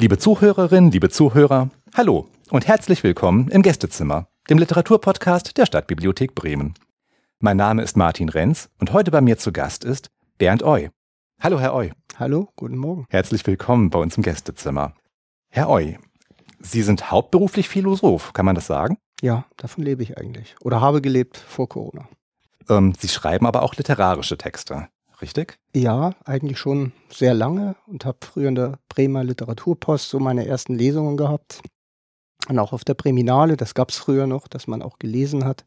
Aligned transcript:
Liebe 0.00 0.16
Zuhörerinnen, 0.16 0.90
liebe 0.92 1.10
Zuhörer, 1.10 1.70
hallo 1.94 2.28
und 2.50 2.66
herzlich 2.66 3.02
willkommen 3.02 3.48
im 3.48 3.62
Gästezimmer, 3.62 4.28
dem 4.48 4.56
Literaturpodcast 4.56 5.58
der 5.58 5.66
Stadtbibliothek 5.66 6.34
Bremen. 6.34 6.74
Mein 7.40 7.56
Name 7.56 7.82
ist 7.82 7.96
Martin 7.96 8.28
Renz 8.28 8.70
und 8.78 8.92
heute 8.92 9.10
bei 9.10 9.20
mir 9.20 9.38
zu 9.38 9.52
Gast 9.52 9.84
ist 9.84 10.10
Bernd 10.38 10.62
Oy. 10.62 10.90
Hallo, 11.40 11.60
Herr 11.60 11.74
Oy. 11.74 11.92
Hallo, 12.18 12.48
guten 12.56 12.76
Morgen. 12.76 13.06
Herzlich 13.10 13.46
willkommen 13.46 13.90
bei 13.90 13.98
uns 13.98 14.16
im 14.16 14.22
Gästezimmer. 14.22 14.94
Herr 15.50 15.68
Oy, 15.70 15.98
Sie 16.60 16.82
sind 16.82 17.10
hauptberuflich 17.10 17.68
Philosoph, 17.68 18.32
kann 18.32 18.44
man 18.44 18.54
das 18.54 18.66
sagen? 18.66 18.98
Ja, 19.20 19.46
davon 19.56 19.84
lebe 19.84 20.02
ich 20.02 20.18
eigentlich. 20.18 20.56
Oder 20.60 20.80
habe 20.80 21.00
gelebt 21.00 21.36
vor 21.36 21.68
Corona. 21.68 22.08
Ähm, 22.68 22.92
Sie 22.98 23.08
schreiben 23.08 23.46
aber 23.46 23.62
auch 23.62 23.76
literarische 23.76 24.36
Texte 24.36 24.88
richtig? 25.20 25.58
Ja, 25.74 26.14
eigentlich 26.24 26.58
schon 26.58 26.92
sehr 27.10 27.34
lange 27.34 27.76
und 27.86 28.04
habe 28.04 28.18
früher 28.22 28.48
in 28.48 28.54
der 28.54 28.78
Bremer 28.88 29.24
Literaturpost 29.24 30.08
so 30.08 30.18
meine 30.18 30.46
ersten 30.46 30.74
Lesungen 30.74 31.16
gehabt. 31.16 31.60
Und 32.48 32.58
auch 32.58 32.72
auf 32.72 32.84
der 32.84 32.94
Breminale, 32.94 33.56
das 33.56 33.74
gab 33.74 33.90
es 33.90 33.98
früher 33.98 34.26
noch, 34.26 34.48
dass 34.48 34.66
man 34.66 34.82
auch 34.82 34.98
gelesen 34.98 35.44
hat. 35.44 35.64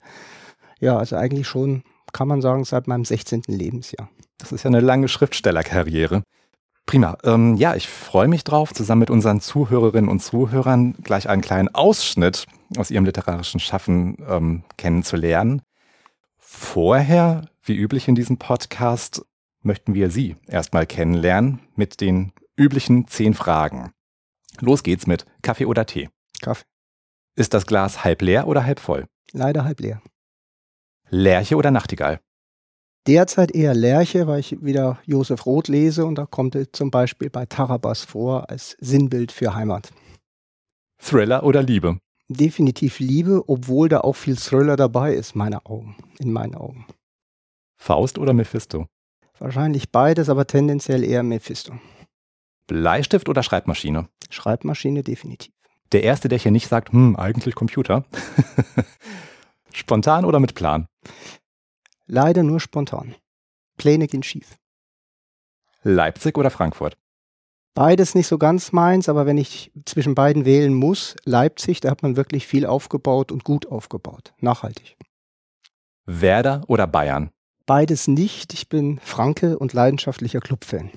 Ja, 0.79 0.97
also 0.97 1.15
eigentlich 1.15 1.47
schon, 1.47 1.83
kann 2.11 2.27
man 2.27 2.41
sagen, 2.41 2.63
seit 2.63 2.87
meinem 2.87 3.05
16. 3.05 3.43
Lebensjahr. 3.47 4.09
Das 4.41 4.51
ist 4.51 4.63
ja 4.63 4.69
eine 4.69 4.79
lange 4.79 5.07
Schriftstellerkarriere. 5.07 6.23
Prima. 6.87 7.15
Ähm, 7.23 7.55
ja, 7.55 7.75
ich 7.75 7.87
freue 7.87 8.27
mich 8.27 8.43
drauf, 8.43 8.73
zusammen 8.73 9.01
mit 9.01 9.11
unseren 9.11 9.39
Zuhörerinnen 9.39 10.09
und 10.09 10.19
Zuhörern 10.19 10.95
gleich 11.03 11.29
einen 11.29 11.43
kleinen 11.43 11.69
Ausschnitt 11.69 12.47
aus 12.75 12.89
Ihrem 12.89 13.05
literarischen 13.05 13.59
Schaffen 13.59 14.17
ähm, 14.27 14.63
kennenzulernen. 14.77 15.61
Vorher, 16.37 17.47
wie 17.63 17.77
üblich 17.77 18.07
in 18.07 18.15
diesem 18.15 18.37
Podcast, 18.37 19.23
möchten 19.61 19.93
wir 19.93 20.09
Sie 20.09 20.35
erstmal 20.47 20.87
kennenlernen 20.87 21.59
mit 21.75 22.01
den 22.01 22.33
üblichen 22.57 23.07
zehn 23.07 23.35
Fragen. 23.35 23.91
Los 24.59 24.81
geht's 24.81 25.05
mit 25.05 25.25
Kaffee 25.43 25.67
oder 25.67 25.85
Tee. 25.85 26.09
Kaffee. 26.41 26.65
Ist 27.35 27.53
das 27.53 27.67
Glas 27.67 28.03
halb 28.03 28.23
leer 28.23 28.47
oder 28.47 28.65
halb 28.65 28.79
voll? 28.79 29.05
Leider 29.31 29.63
halb 29.63 29.79
leer. 29.79 30.01
Lerche 31.09 31.55
oder 31.55 31.71
Nachtigall? 31.71 32.19
Derzeit 33.07 33.51
eher 33.51 33.73
Lerche, 33.73 34.27
weil 34.27 34.39
ich 34.39 34.63
wieder 34.63 34.99
Josef 35.05 35.45
Roth 35.47 35.67
lese 35.67 36.05
und 36.05 36.15
da 36.15 36.27
kommt 36.27 36.53
er 36.53 36.71
zum 36.71 36.91
Beispiel 36.91 37.31
bei 37.31 37.47
Tarabas 37.47 38.03
vor 38.03 38.49
als 38.49 38.77
Sinnbild 38.79 39.31
für 39.31 39.55
Heimat. 39.55 39.91
Thriller 40.99 41.43
oder 41.43 41.63
Liebe? 41.63 41.97
Definitiv 42.27 42.99
Liebe, 42.99 43.43
obwohl 43.47 43.89
da 43.89 44.01
auch 44.01 44.15
viel 44.15 44.35
Thriller 44.35 44.75
dabei 44.75 45.15
ist, 45.15 45.35
meine 45.35 45.65
Augen, 45.65 45.95
in 46.19 46.31
meinen 46.31 46.53
Augen. 46.53 46.85
Faust 47.77 48.19
oder 48.19 48.33
Mephisto? 48.33 48.85
Wahrscheinlich 49.39 49.91
beides, 49.91 50.29
aber 50.29 50.45
tendenziell 50.45 51.03
eher 51.03 51.23
Mephisto. 51.23 51.73
Bleistift 52.67 53.27
oder 53.27 53.41
Schreibmaschine? 53.41 54.07
Schreibmaschine 54.29 55.01
definitiv. 55.01 55.51
Der 55.91 56.03
erste, 56.03 56.29
der 56.29 56.37
hier 56.37 56.51
nicht 56.51 56.67
sagt, 56.67 56.93
hm, 56.93 57.15
eigentlich 57.15 57.55
Computer. 57.55 58.05
spontan 59.73 60.23
oder 60.23 60.39
mit 60.39 60.53
Plan? 60.53 60.85
Leider 62.05 62.43
nur 62.43 62.59
spontan. 62.59 63.15
Pläne 63.77 64.07
gehen 64.07 64.23
schief. 64.23 64.57
Leipzig 65.83 66.37
oder 66.37 66.49
Frankfurt? 66.49 66.97
Beides 67.73 68.15
nicht 68.15 68.27
so 68.27 68.37
ganz 68.37 68.73
meins, 68.73 69.07
aber 69.07 69.25
wenn 69.25 69.37
ich 69.37 69.71
zwischen 69.85 70.13
beiden 70.13 70.43
wählen 70.43 70.73
muss, 70.73 71.15
Leipzig, 71.23 71.79
da 71.79 71.89
hat 71.89 72.03
man 72.03 72.17
wirklich 72.17 72.45
viel 72.45 72.65
aufgebaut 72.65 73.31
und 73.31 73.45
gut 73.45 73.65
aufgebaut. 73.65 74.33
Nachhaltig. 74.39 74.97
Werder 76.05 76.63
oder 76.67 76.85
Bayern? 76.85 77.31
Beides 77.65 78.07
nicht. 78.07 78.53
Ich 78.53 78.67
bin 78.67 78.99
Franke 78.99 79.57
und 79.57 79.71
leidenschaftlicher 79.71 80.41
Clubfan. 80.41 80.91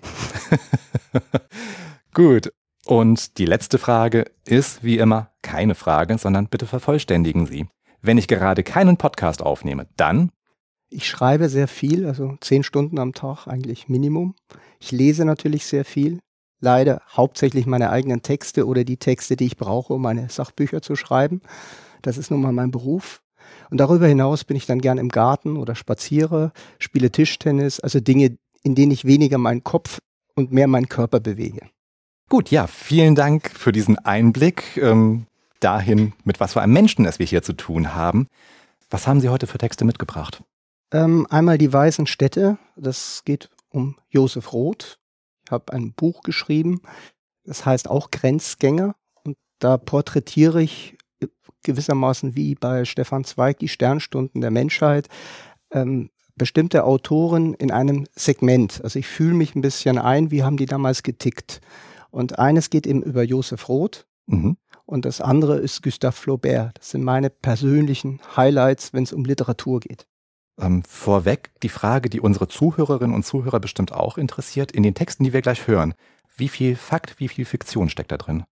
Gut. 2.15 2.53
Und 2.87 3.39
die 3.39 3.47
letzte 3.47 3.79
Frage 3.79 4.25
ist 4.45 4.83
wie 4.83 4.99
immer 4.99 5.31
keine 5.43 5.75
Frage, 5.75 6.19
sondern 6.19 6.49
bitte 6.49 6.67
vervollständigen 6.67 7.47
Sie. 7.47 7.67
Wenn 8.03 8.19
ich 8.19 8.29
gerade 8.29 8.62
keinen 8.62 8.97
Podcast 8.97 9.43
aufnehme, 9.43 9.87
dann? 9.97 10.33
Ich 10.97 11.09
schreibe 11.09 11.49
sehr 11.49 11.66
viel, 11.66 12.06
also 12.06 12.37
zehn 12.41 12.62
Stunden 12.62 13.00
am 13.00 13.15
Tag 13.15 13.49
eigentlich 13.49 13.88
Minimum. 13.88 14.37
Ich 14.78 14.93
lese 14.93 15.25
natürlich 15.25 15.66
sehr 15.66 15.84
viel. 15.84 16.21
Leider 16.60 17.03
hauptsächlich 17.10 17.66
meine 17.66 17.91
eigenen 17.91 18.22
Texte 18.22 18.65
oder 18.65 18.84
die 18.84 18.97
Texte, 18.97 19.34
die 19.34 19.47
ich 19.47 19.56
brauche, 19.56 19.94
um 19.94 20.03
meine 20.03 20.28
Sachbücher 20.28 20.82
zu 20.82 20.94
schreiben. 20.94 21.43
Das 22.03 22.16
ist 22.16 22.31
nun 22.31 22.41
mal 22.41 22.53
mein 22.53 22.71
Beruf. 22.71 23.22
Und 23.71 23.78
darüber 23.78 24.06
hinaus 24.06 24.44
bin 24.44 24.56
ich 24.56 24.66
dann 24.66 24.81
gern 24.81 24.99
im 24.99 25.09
Garten 25.09 25.56
oder 25.56 25.75
spaziere, 25.75 26.53
spiele 26.78 27.11
Tischtennis, 27.11 27.81
also 27.81 27.99
Dinge, 27.99 28.38
in 28.62 28.76
denen 28.76 28.93
ich 28.93 29.05
weniger 29.05 29.38
meinen 29.38 29.65
Kopf 29.65 29.99
und 30.37 30.53
mehr 30.53 30.69
meinen 30.69 30.88
Körper 30.88 31.19
bewege. 31.19 31.66
Gut, 32.28 32.53
ja, 32.53 32.69
vielen 32.69 33.16
Dank 33.16 33.50
für 33.50 33.72
diesen 33.72 33.99
Einblick 33.99 34.76
ähm, 34.76 35.26
dahin, 35.59 36.12
mit 36.22 36.38
was 36.38 36.53
für 36.53 36.62
einem 36.62 36.72
Menschen 36.72 37.05
es 37.05 37.19
wir 37.19 37.26
hier 37.26 37.43
zu 37.43 37.55
tun 37.55 37.97
haben. 37.97 38.28
Was 38.91 39.09
haben 39.09 39.19
Sie 39.19 39.28
heute 39.28 39.49
für 39.49 39.59
Texte 39.59 39.84
mitgebracht? 39.84 40.44
Ähm, 40.94 41.27
einmal 41.28 41.59
die 41.59 41.72
weißen 41.72 42.06
Städte, 42.06 42.56
das 42.77 43.22
geht 43.25 43.50
um 43.71 43.97
Josef 44.10 44.53
Roth. 44.53 45.00
Ich 45.44 45.50
habe 45.50 45.72
ein 45.72 45.93
Buch 45.93 46.22
geschrieben, 46.22 46.82
das 47.43 47.66
heißt 47.66 47.91
auch 47.91 48.12
Grenzgänger. 48.12 48.94
Und 49.25 49.37
da 49.59 49.77
porträtiere 49.77 50.62
ich 50.62 50.97
gewissermaßen 51.65 52.37
wie 52.37 52.55
bei 52.55 52.84
Stefan 52.84 53.25
Zweig 53.25 53.59
die 53.59 53.66
Sternstunden 53.66 54.41
der 54.41 54.53
Menschheit 54.53 55.09
ähm, 55.72 56.10
bestimmte 56.37 56.84
Autoren 56.84 57.55
in 57.55 57.72
einem 57.72 58.06
Segment. 58.15 58.81
Also 58.84 59.00
ich 59.00 59.09
fühle 59.09 59.34
mich 59.34 59.56
ein 59.56 59.62
bisschen 59.62 59.99
ein, 59.99 60.31
wie 60.31 60.44
haben 60.44 60.56
die 60.56 60.66
damals 60.66 61.03
getickt. 61.03 61.61
Und 62.12 62.38
eines 62.38 62.71
geht 62.71 62.87
eben 62.87 63.03
über 63.03 63.25
Josef 63.25 63.69
Roth 63.69 64.06
mhm. 64.26 64.59
und 64.87 65.05
das 65.06 65.21
andere 65.21 65.56
ist 65.56 65.82
Gustave 65.82 66.12
Flaubert. 66.12 66.78
Das 66.78 66.91
sind 66.91 67.03
meine 67.03 67.31
persönlichen 67.31 68.21
Highlights, 68.37 68.93
wenn 68.93 69.03
es 69.03 69.12
um 69.12 69.25
Literatur 69.25 69.81
geht. 69.81 70.06
Ähm, 70.61 70.83
vorweg 70.85 71.51
die 71.63 71.69
Frage, 71.69 72.09
die 72.09 72.21
unsere 72.21 72.49
Zuhörerinnen 72.49 73.15
und 73.15 73.25
Zuhörer 73.25 73.61
bestimmt 73.61 73.93
auch 73.93 74.19
interessiert, 74.19 74.73
in 74.73 74.83
den 74.83 74.95
Texten, 74.95 75.25
die 75.25 75.33
wir 75.33 75.43
gleich 75.43 75.67
hören. 75.67 75.95
Wie 76.37 76.49
viel 76.49 76.77
Fakt, 76.77 77.19
wie 77.19 77.29
viel 77.29 77.45
Fiktion 77.45 77.89
steckt 77.89 78.13
da 78.13 78.17
drin? 78.17 78.45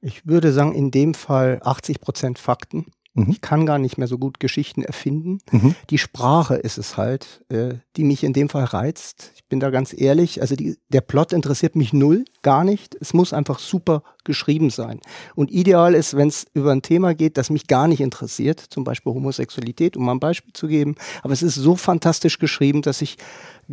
Ich 0.00 0.26
würde 0.26 0.52
sagen, 0.52 0.74
in 0.74 0.90
dem 0.90 1.14
Fall 1.14 1.60
80 1.64 2.00
Prozent 2.00 2.38
Fakten. 2.38 2.86
Mhm. 3.16 3.30
Ich 3.30 3.40
kann 3.40 3.64
gar 3.64 3.78
nicht 3.78 3.96
mehr 3.96 4.08
so 4.08 4.18
gut 4.18 4.40
Geschichten 4.40 4.82
erfinden. 4.82 5.38
Mhm. 5.50 5.74
Die 5.88 5.96
Sprache 5.98 6.54
ist 6.54 6.76
es 6.76 6.96
halt, 6.98 7.42
äh, 7.48 7.74
die 7.96 8.04
mich 8.04 8.22
in 8.22 8.34
dem 8.34 8.50
Fall 8.50 8.64
reizt. 8.64 9.32
Ich 9.34 9.46
bin 9.46 9.58
da 9.58 9.70
ganz 9.70 9.94
ehrlich. 9.96 10.42
Also 10.42 10.54
die, 10.54 10.76
der 10.90 11.00
Plot 11.00 11.32
interessiert 11.32 11.76
mich 11.76 11.94
null, 11.94 12.26
gar 12.42 12.62
nicht. 12.62 12.94
Es 13.00 13.14
muss 13.14 13.32
einfach 13.32 13.58
super 13.58 14.02
geschrieben 14.24 14.68
sein. 14.68 15.00
Und 15.34 15.50
ideal 15.50 15.94
ist, 15.94 16.14
wenn 16.14 16.28
es 16.28 16.46
über 16.52 16.72
ein 16.72 16.82
Thema 16.82 17.14
geht, 17.14 17.38
das 17.38 17.48
mich 17.48 17.66
gar 17.66 17.88
nicht 17.88 18.00
interessiert, 18.00 18.60
zum 18.60 18.84
Beispiel 18.84 19.14
Homosexualität, 19.14 19.96
um 19.96 20.04
mal 20.04 20.12
ein 20.12 20.20
Beispiel 20.20 20.52
zu 20.52 20.68
geben. 20.68 20.94
Aber 21.22 21.32
es 21.32 21.42
ist 21.42 21.54
so 21.54 21.74
fantastisch 21.74 22.38
geschrieben, 22.38 22.82
dass 22.82 23.00
ich 23.00 23.16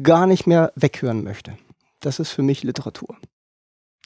gar 0.02 0.26
nicht 0.26 0.48
mehr 0.48 0.72
weghören 0.76 1.24
möchte. 1.24 1.58
Das 2.00 2.20
ist 2.20 2.32
für 2.32 2.44
mich 2.44 2.64
Literatur. 2.64 3.18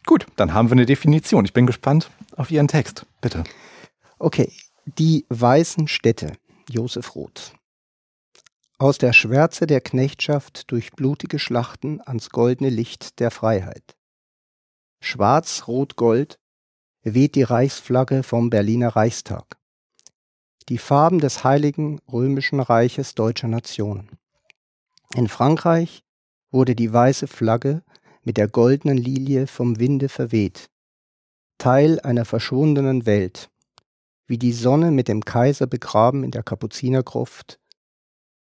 Gut, 0.06 0.26
dann 0.36 0.54
haben 0.54 0.70
wir 0.70 0.74
eine 0.74 0.86
Definition. 0.86 1.46
Ich 1.46 1.54
bin 1.54 1.68
gespannt 1.68 2.10
auf 2.36 2.50
Ihren 2.50 2.68
Text. 2.68 3.06
Bitte. 3.22 3.44
Okay, 4.20 4.52
die 4.96 5.26
weißen 5.28 5.90
Städte, 5.90 6.38
Josef 6.70 7.14
Roth. 7.14 7.54
Aus 8.78 8.98
der 8.98 9.12
Schwärze 9.12 9.68
der 9.68 9.82
Knechtschaft 9.82 10.72
durch 10.72 10.92
blutige 10.92 11.40
Schlachten 11.40 12.00
ans 12.06 12.30
goldene 12.30 12.70
Licht 12.70 13.20
der 13.20 13.30
Freiheit. 13.30 13.98
Schwarz, 15.02 15.68
Rot, 15.68 15.98
Gold 15.98 16.40
weht 17.04 17.36
die 17.36 17.44
Reichsflagge 17.44 18.24
vom 18.24 18.50
Berliner 18.50 18.96
Reichstag. 18.96 19.58
Die 20.70 20.78
Farben 20.78 21.20
des 21.20 21.44
heiligen 21.44 22.00
römischen 22.12 22.62
Reiches 22.62 23.14
deutscher 23.14 23.50
Nationen. 23.50 24.18
In 25.16 25.28
Frankreich 25.28 26.04
wurde 26.50 26.76
die 26.76 26.92
weiße 26.92 27.28
Flagge 27.28 27.84
mit 28.24 28.38
der 28.38 28.48
goldenen 28.48 28.98
Lilie 28.98 29.48
vom 29.48 29.80
Winde 29.80 30.08
verweht, 30.08 30.70
Teil 31.58 32.00
einer 32.00 32.24
verschwundenen 32.24 33.06
Welt, 33.06 33.50
wie 34.28 34.38
die 34.38 34.54
Sonne 34.54 34.92
mit 34.92 35.08
dem 35.08 35.24
Kaiser 35.24 35.68
begraben 35.68 36.24
in 36.24 36.32
der 36.32 36.44
Kapuzinergruft, 36.44 37.60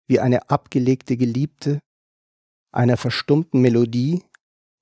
wie 0.07 0.19
eine 0.19 0.49
abgelegte 0.49 1.15
Geliebte, 1.15 1.79
einer 2.71 2.97
verstummten 2.97 3.61
Melodie, 3.61 4.23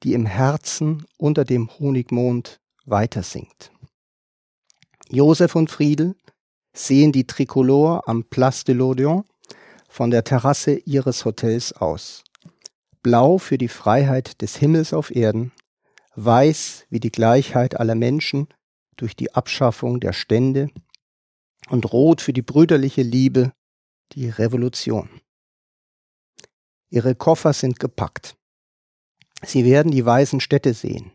die 0.03 0.13
im 0.13 0.25
Herzen 0.25 1.05
unter 1.17 1.45
dem 1.45 1.69
Honigmond 1.79 2.59
weitersingt. 2.85 3.71
Josef 5.09 5.55
und 5.55 5.69
Friedel 5.69 6.15
sehen 6.73 7.11
die 7.11 7.27
Tricolore 7.27 8.07
am 8.07 8.23
Place 8.23 8.63
de 8.63 8.75
l'Odeon 8.75 9.23
von 9.87 10.09
der 10.09 10.23
Terrasse 10.23 10.73
ihres 10.73 11.23
Hotels 11.23 11.73
aus. 11.73 12.23
Blau 13.03 13.37
für 13.37 13.57
die 13.57 13.67
Freiheit 13.67 14.41
des 14.41 14.55
Himmels 14.55 14.93
auf 14.93 15.13
Erden, 15.15 15.51
weiß 16.15 16.85
wie 16.89 16.99
die 16.99 17.11
Gleichheit 17.11 17.79
aller 17.79 17.95
Menschen 17.95 18.47
durch 18.95 19.15
die 19.15 19.35
Abschaffung 19.35 19.99
der 19.99 20.13
Stände 20.13 20.69
und 21.69 21.91
rot 21.91 22.21
für 22.21 22.33
die 22.33 22.41
brüderliche 22.41 23.01
Liebe, 23.01 23.53
die 24.13 24.29
Revolution. 24.29 25.09
Ihre 26.89 27.15
Koffer 27.15 27.53
sind 27.53 27.79
gepackt. 27.79 28.35
Sie 29.43 29.65
werden 29.65 29.91
die 29.91 30.05
weißen 30.05 30.39
Städte 30.39 30.73
sehen. 30.73 31.11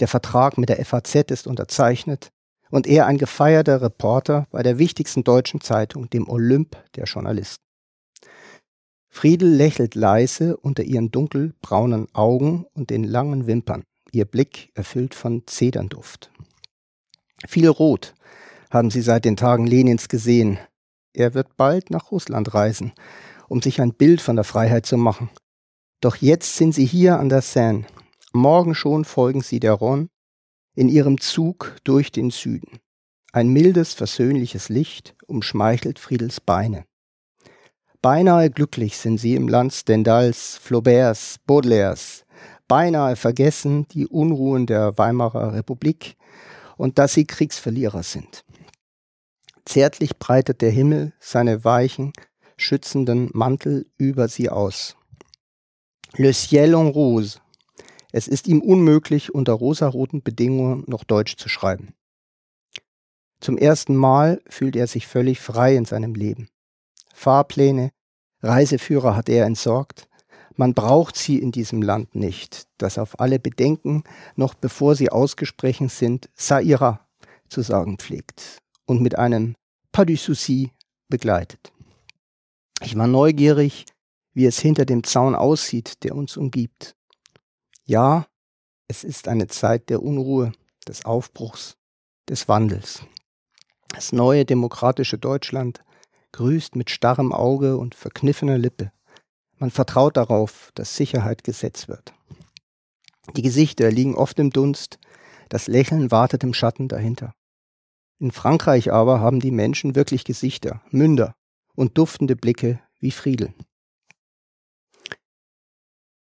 Der 0.00 0.08
Vertrag 0.08 0.58
mit 0.58 0.68
der 0.68 0.84
FAZ 0.84 1.30
ist 1.30 1.46
unterzeichnet 1.46 2.32
und 2.70 2.86
er 2.86 3.06
ein 3.06 3.18
gefeierter 3.18 3.82
Reporter 3.82 4.46
bei 4.50 4.62
der 4.62 4.78
wichtigsten 4.78 5.24
deutschen 5.24 5.60
Zeitung, 5.60 6.10
dem 6.10 6.28
Olymp 6.28 6.76
der 6.94 7.04
Journalisten. 7.04 7.62
Friedel 9.08 9.50
lächelt 9.50 9.94
leise 9.94 10.56
unter 10.56 10.82
ihren 10.82 11.10
dunkelbraunen 11.10 12.12
Augen 12.14 12.64
und 12.72 12.88
den 12.88 13.04
langen 13.04 13.46
Wimpern, 13.46 13.84
ihr 14.10 14.24
Blick 14.24 14.70
erfüllt 14.74 15.14
von 15.14 15.46
Zedernduft. 15.46 16.30
Viel 17.46 17.68
Rot 17.68 18.14
haben 18.72 18.90
sie 18.90 19.02
seit 19.02 19.26
den 19.26 19.36
Tagen 19.36 19.66
Lenins 19.66 20.08
gesehen. 20.08 20.58
Er 21.12 21.34
wird 21.34 21.56
bald 21.58 21.90
nach 21.90 22.10
Russland 22.10 22.54
reisen, 22.54 22.92
um 23.48 23.60
sich 23.60 23.82
ein 23.82 23.92
Bild 23.92 24.22
von 24.22 24.36
der 24.36 24.44
Freiheit 24.44 24.86
zu 24.86 24.96
machen. 24.96 25.28
Doch 26.00 26.16
jetzt 26.16 26.56
sind 26.56 26.74
sie 26.74 26.86
hier 26.86 27.18
an 27.18 27.28
der 27.28 27.42
Seine. 27.42 27.84
Morgen 28.32 28.74
schon 28.74 29.04
folgen 29.04 29.42
sie 29.42 29.60
der 29.60 29.74
Rhone 29.74 30.08
in 30.74 30.88
ihrem 30.88 31.20
Zug 31.20 31.76
durch 31.84 32.10
den 32.12 32.30
Süden. 32.30 32.80
Ein 33.30 33.48
mildes, 33.48 33.92
versöhnliches 33.92 34.70
Licht 34.70 35.14
umschmeichelt 35.26 35.98
Friedels 35.98 36.40
Beine. 36.40 36.86
Beinahe 38.00 38.50
glücklich 38.50 38.96
sind 38.96 39.18
sie 39.18 39.34
im 39.34 39.48
Land 39.48 39.74
Stendhals, 39.74 40.56
Flauberts, 40.56 41.36
Baudelaires, 41.46 42.24
beinahe 42.68 43.16
vergessen 43.16 43.86
die 43.88 44.06
Unruhen 44.06 44.64
der 44.64 44.96
Weimarer 44.96 45.52
Republik 45.52 46.16
und 46.78 46.98
dass 46.98 47.12
sie 47.12 47.26
Kriegsverlierer 47.26 48.02
sind. 48.02 48.44
Zärtlich 49.64 50.18
breitet 50.18 50.60
der 50.60 50.70
Himmel 50.70 51.12
seine 51.20 51.64
weichen, 51.64 52.12
schützenden 52.56 53.30
Mantel 53.32 53.86
über 53.96 54.28
sie 54.28 54.50
aus. 54.50 54.96
Le 56.14 56.32
ciel 56.32 56.74
en 56.74 56.88
rose. 56.88 57.38
Es 58.12 58.28
ist 58.28 58.46
ihm 58.46 58.60
unmöglich, 58.60 59.34
unter 59.34 59.52
rosaroten 59.52 60.22
Bedingungen 60.22 60.84
noch 60.86 61.04
Deutsch 61.04 61.36
zu 61.36 61.48
schreiben. 61.48 61.94
Zum 63.40 63.56
ersten 63.56 63.96
Mal 63.96 64.42
fühlt 64.48 64.76
er 64.76 64.86
sich 64.86 65.06
völlig 65.06 65.40
frei 65.40 65.76
in 65.76 65.84
seinem 65.84 66.14
Leben. 66.14 66.48
Fahrpläne, 67.14 67.90
Reiseführer 68.42 69.16
hat 69.16 69.28
er 69.28 69.46
entsorgt. 69.46 70.08
Man 70.56 70.74
braucht 70.74 71.16
sie 71.16 71.38
in 71.38 71.52
diesem 71.52 71.80
Land 71.80 72.14
nicht, 72.14 72.66
das 72.76 72.98
auf 72.98 73.18
alle 73.20 73.38
Bedenken, 73.38 74.02
noch 74.36 74.54
bevor 74.54 74.96
sie 74.96 75.10
ausgesprochen 75.10 75.88
sind, 75.88 76.28
Saira 76.34 77.08
zu 77.48 77.62
sagen 77.62 77.98
pflegt 77.98 78.61
und 78.86 79.00
mit 79.00 79.18
einem 79.18 79.54
Pas 79.92 80.06
du 80.06 80.16
souci 80.16 80.72
begleitet. 81.08 81.72
Ich 82.80 82.96
war 82.96 83.06
neugierig, 83.06 83.84
wie 84.34 84.46
es 84.46 84.58
hinter 84.58 84.84
dem 84.84 85.04
Zaun 85.04 85.34
aussieht, 85.34 86.02
der 86.04 86.16
uns 86.16 86.36
umgibt. 86.36 86.96
Ja, 87.84 88.26
es 88.88 89.04
ist 89.04 89.28
eine 89.28 89.46
Zeit 89.48 89.90
der 89.90 90.02
Unruhe, 90.02 90.52
des 90.88 91.04
Aufbruchs, 91.04 91.76
des 92.28 92.48
Wandels. 92.48 93.02
Das 93.88 94.12
neue 94.12 94.44
demokratische 94.44 95.18
Deutschland 95.18 95.84
grüßt 96.32 96.76
mit 96.76 96.90
starrem 96.90 97.32
Auge 97.32 97.76
und 97.76 97.94
verkniffener 97.94 98.58
Lippe. 98.58 98.90
Man 99.58 99.70
vertraut 99.70 100.16
darauf, 100.16 100.70
dass 100.74 100.96
Sicherheit 100.96 101.44
gesetzt 101.44 101.88
wird. 101.88 102.14
Die 103.36 103.42
Gesichter 103.42 103.90
liegen 103.90 104.14
oft 104.14 104.38
im 104.38 104.50
Dunst, 104.50 104.98
das 105.48 105.68
Lächeln 105.68 106.10
wartet 106.10 106.42
im 106.42 106.54
Schatten 106.54 106.88
dahinter. 106.88 107.34
In 108.22 108.30
Frankreich 108.30 108.92
aber 108.92 109.18
haben 109.18 109.40
die 109.40 109.50
Menschen 109.50 109.96
wirklich 109.96 110.22
Gesichter, 110.22 110.80
Münder 110.92 111.34
und 111.74 111.98
duftende 111.98 112.36
Blicke 112.36 112.80
wie 113.00 113.10
Friedel. 113.10 113.52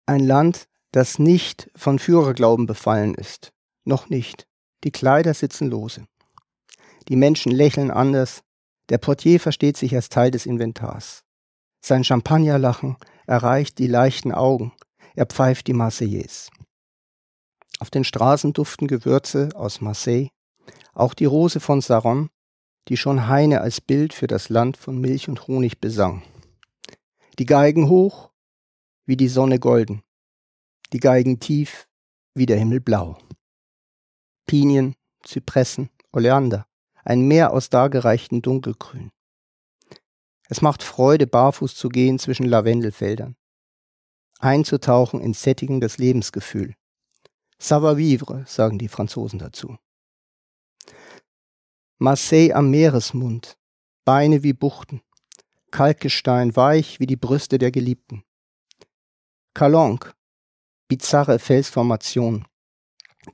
Ein 0.05 0.19
Land, 0.19 0.67
das 0.91 1.19
nicht 1.19 1.71
von 1.73 1.97
Führerglauben 1.97 2.65
befallen 2.65 3.15
ist. 3.15 3.53
Noch 3.85 4.09
nicht. 4.09 4.45
Die 4.83 4.91
Kleider 4.91 5.33
sitzen 5.33 5.69
lose. 5.69 6.05
Die 7.07 7.15
Menschen 7.15 7.53
lächeln 7.53 7.91
anders, 7.91 8.43
der 8.89 8.97
Portier 8.97 9.39
versteht 9.39 9.77
sich 9.77 9.95
als 9.95 10.09
Teil 10.09 10.31
des 10.31 10.45
Inventars. 10.45 11.23
Sein 11.79 12.03
Champagnerlachen 12.03 12.97
erreicht 13.25 13.79
die 13.79 13.87
leichten 13.87 14.33
Augen. 14.33 14.73
Er 15.15 15.27
pfeift 15.27 15.67
die 15.67 15.73
Marseillaise. 15.73 16.49
Auf 17.79 17.89
den 17.89 18.03
Straßen 18.03 18.51
duften 18.51 18.87
Gewürze 18.87 19.51
aus 19.55 19.79
Marseille, 19.79 20.27
auch 20.95 21.13
die 21.13 21.25
Rose 21.25 21.59
von 21.59 21.81
Saron, 21.81 22.29
die 22.87 22.97
schon 22.97 23.27
Heine 23.27 23.61
als 23.61 23.81
Bild 23.81 24.13
für 24.13 24.27
das 24.27 24.49
Land 24.49 24.77
von 24.77 24.99
Milch 24.99 25.27
und 25.27 25.47
Honig 25.47 25.79
besang. 25.79 26.23
Die 27.37 27.45
Geigen 27.45 27.89
hoch, 27.89 28.31
wie 29.05 29.17
die 29.17 29.27
Sonne 29.27 29.59
golden, 29.59 30.01
die 30.93 30.99
Geigen 30.99 31.39
tief, 31.39 31.87
wie 32.33 32.45
der 32.45 32.57
Himmel 32.57 32.79
blau. 32.79 33.17
Pinien, 34.47 34.95
Zypressen, 35.23 35.89
Oleander, 36.11 36.67
ein 37.03 37.27
Meer 37.27 37.51
aus 37.51 37.69
dargereichten 37.69 38.41
Dunkelgrün. 38.41 39.11
Es 40.47 40.61
macht 40.61 40.83
Freude, 40.83 41.27
barfuß 41.27 41.75
zu 41.75 41.89
gehen 41.89 42.19
zwischen 42.19 42.45
Lavendelfeldern, 42.45 43.35
einzutauchen 44.39 45.19
in 45.19 45.33
sättigendes 45.33 45.97
Lebensgefühl. 45.97 46.75
Savoir 47.57 47.97
vivre, 47.97 48.45
sagen 48.47 48.77
die 48.77 48.87
Franzosen 48.87 49.39
dazu. 49.39 49.77
Marseille 51.97 52.51
am 52.51 52.71
Meeresmund, 52.71 53.57
Beine 54.03 54.43
wie 54.43 54.51
Buchten, 54.51 55.01
Kalkgestein 55.71 56.53
weich 56.57 56.99
wie 56.99 57.05
die 57.05 57.15
Brüste 57.15 57.57
der 57.57 57.71
Geliebten. 57.71 58.25
Calonque, 59.53 60.13
bizarre 60.89 61.39
Felsformation, 61.39 62.45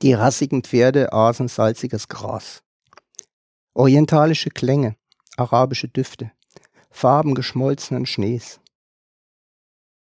die 0.00 0.12
rassigen 0.12 0.62
Pferde 0.62 1.12
aßen 1.12 1.48
salziges 1.48 2.06
Gras. 2.06 2.62
Orientalische 3.74 4.50
Klänge, 4.50 4.96
arabische 5.36 5.88
Düfte, 5.88 6.30
Farben 6.88 7.34
geschmolzenen 7.34 8.06
Schnees. 8.06 8.60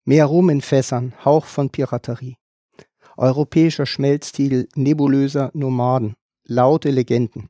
Mehr 0.03 0.25
Rum 0.25 0.49
in 0.49 0.59
Fässern, 0.59 1.13
Hauch 1.23 1.45
von 1.45 1.69
Piraterie. 1.69 2.35
Europäischer 3.15 3.85
Schmelztiegel 3.85 4.67
nebulöser 4.75 5.49
Nomaden, 5.53 6.17
laute 6.43 6.89
Legenden. 6.89 7.49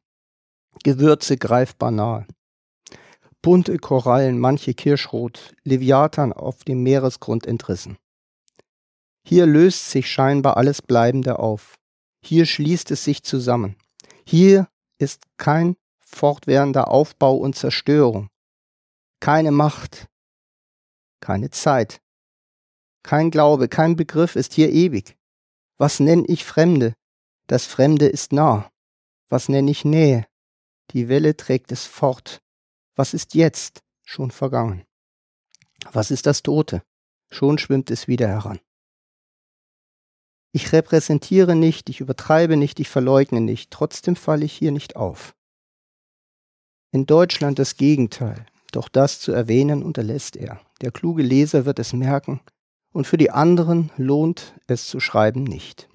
Gewürze 0.84 1.38
greifbar 1.38 1.92
nahe. 1.92 2.28
Bunte 3.42 3.78
Korallen, 3.78 4.40
manche 4.40 4.74
kirschrot, 4.74 5.56
Leviathan 5.64 6.34
auf 6.34 6.64
dem 6.64 6.84
Meeresgrund 6.84 7.46
entrissen. 7.46 7.98
Hier 9.26 9.46
löst 9.46 9.90
sich 9.90 10.10
scheinbar 10.12 10.58
alles 10.58 10.82
Bleibende 10.82 11.40
auf. 11.40 11.76
Hier 12.24 12.46
schließt 12.46 12.92
es 12.92 13.04
sich 13.04 13.24
zusammen. 13.24 13.76
Hier 14.26 14.68
ist 14.98 15.24
kein 15.38 15.76
fortwährender 16.00 16.90
Aufbau 16.90 17.38
und 17.38 17.56
Zerstörung. 17.56 18.30
Keine 19.22 19.52
Macht, 19.52 20.08
keine 21.22 21.50
Zeit, 21.50 22.02
kein 23.04 23.32
Glaube, 23.32 23.68
kein 23.70 23.96
Begriff 23.96 24.36
ist 24.36 24.54
hier 24.54 24.72
ewig. 24.72 25.18
Was 25.78 26.00
nenne 26.00 26.26
ich 26.28 26.44
Fremde? 26.44 26.94
Das 27.48 27.66
Fremde 27.66 28.08
ist 28.08 28.34
nah. 28.34 28.70
Was 29.30 29.50
nenne 29.50 29.72
ich 29.72 29.86
Nähe? 29.86 30.26
Die 30.92 31.08
Welle 31.08 31.38
trägt 31.38 31.72
es 31.72 31.86
fort. 31.86 32.42
Was 32.96 33.14
ist 33.14 33.36
jetzt? 33.36 33.84
Schon 34.04 34.32
vergangen. 34.32 34.86
Was 35.92 36.12
ist 36.12 36.26
das 36.26 36.42
Tote? 36.42 36.82
Schon 37.32 37.58
schwimmt 37.58 37.92
es 37.92 38.08
wieder 38.08 38.28
heran. 38.28 38.60
Ich 40.52 40.72
repräsentiere 40.74 41.56
nicht, 41.56 41.90
ich 41.90 42.00
übertreibe 42.00 42.58
nicht, 42.58 42.80
ich 42.80 42.90
verleugne 42.90 43.40
nicht, 43.40 43.70
trotzdem 43.70 44.16
falle 44.16 44.46
ich 44.46 44.54
hier 44.54 44.72
nicht 44.72 44.96
auf. 44.96 45.36
In 46.92 47.06
Deutschland 47.06 47.60
das 47.60 47.78
Gegenteil, 47.78 48.48
doch 48.72 48.90
das 48.90 49.20
zu 49.20 49.32
erwähnen 49.32 49.84
unterlässt 49.84 50.36
er. 50.36 50.60
Der 50.82 50.92
kluge 50.92 51.22
Leser 51.22 51.66
wird 51.66 51.78
es 51.78 51.94
merken, 51.94 52.42
und 52.92 53.06
für 53.06 53.18
die 53.18 53.30
anderen 53.30 53.92
lohnt 53.96 54.56
es 54.66 54.88
zu 54.88 55.00
schreiben 55.00 55.44
nicht. 55.44 55.88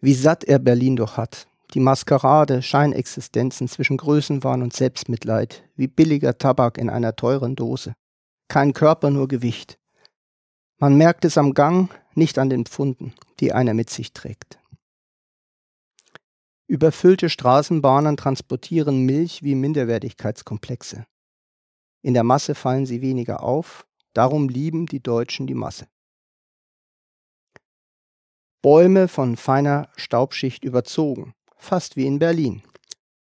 Wie 0.00 0.14
satt 0.14 0.44
er 0.44 0.58
Berlin 0.58 0.96
doch 0.96 1.18
hat, 1.18 1.46
die 1.74 1.80
Maskerade, 1.80 2.62
Scheinexistenzen 2.62 3.66
zwischen 3.66 3.96
Größenwahn 3.96 4.62
und 4.62 4.72
Selbstmitleid, 4.72 5.68
wie 5.74 5.88
billiger 5.88 6.38
Tabak 6.38 6.78
in 6.78 6.88
einer 6.88 7.16
teuren 7.16 7.56
Dose. 7.56 7.94
Kein 8.48 8.72
Körper, 8.72 9.10
nur 9.10 9.26
Gewicht. 9.26 9.78
Man 10.78 10.96
merkt 10.96 11.24
es 11.24 11.36
am 11.36 11.52
Gang, 11.52 11.90
nicht 12.14 12.38
an 12.38 12.48
den 12.48 12.64
Pfunden, 12.64 13.12
die 13.40 13.52
einer 13.52 13.74
mit 13.74 13.90
sich 13.90 14.12
trägt. 14.12 14.60
Überfüllte 16.68 17.28
Straßenbahnen 17.28 18.16
transportieren 18.16 19.04
Milch 19.04 19.42
wie 19.42 19.54
Minderwertigkeitskomplexe. 19.54 21.06
In 22.02 22.14
der 22.14 22.24
Masse 22.24 22.54
fallen 22.54 22.86
sie 22.86 23.02
weniger 23.02 23.42
auf, 23.42 23.86
darum 24.12 24.48
lieben 24.48 24.86
die 24.86 25.02
Deutschen 25.02 25.46
die 25.46 25.54
Masse. 25.54 25.88
Bäume 28.62 29.08
von 29.08 29.36
feiner 29.36 29.90
Staubschicht 29.96 30.64
überzogen, 30.64 31.34
fast 31.56 31.96
wie 31.96 32.06
in 32.06 32.18
Berlin. 32.18 32.62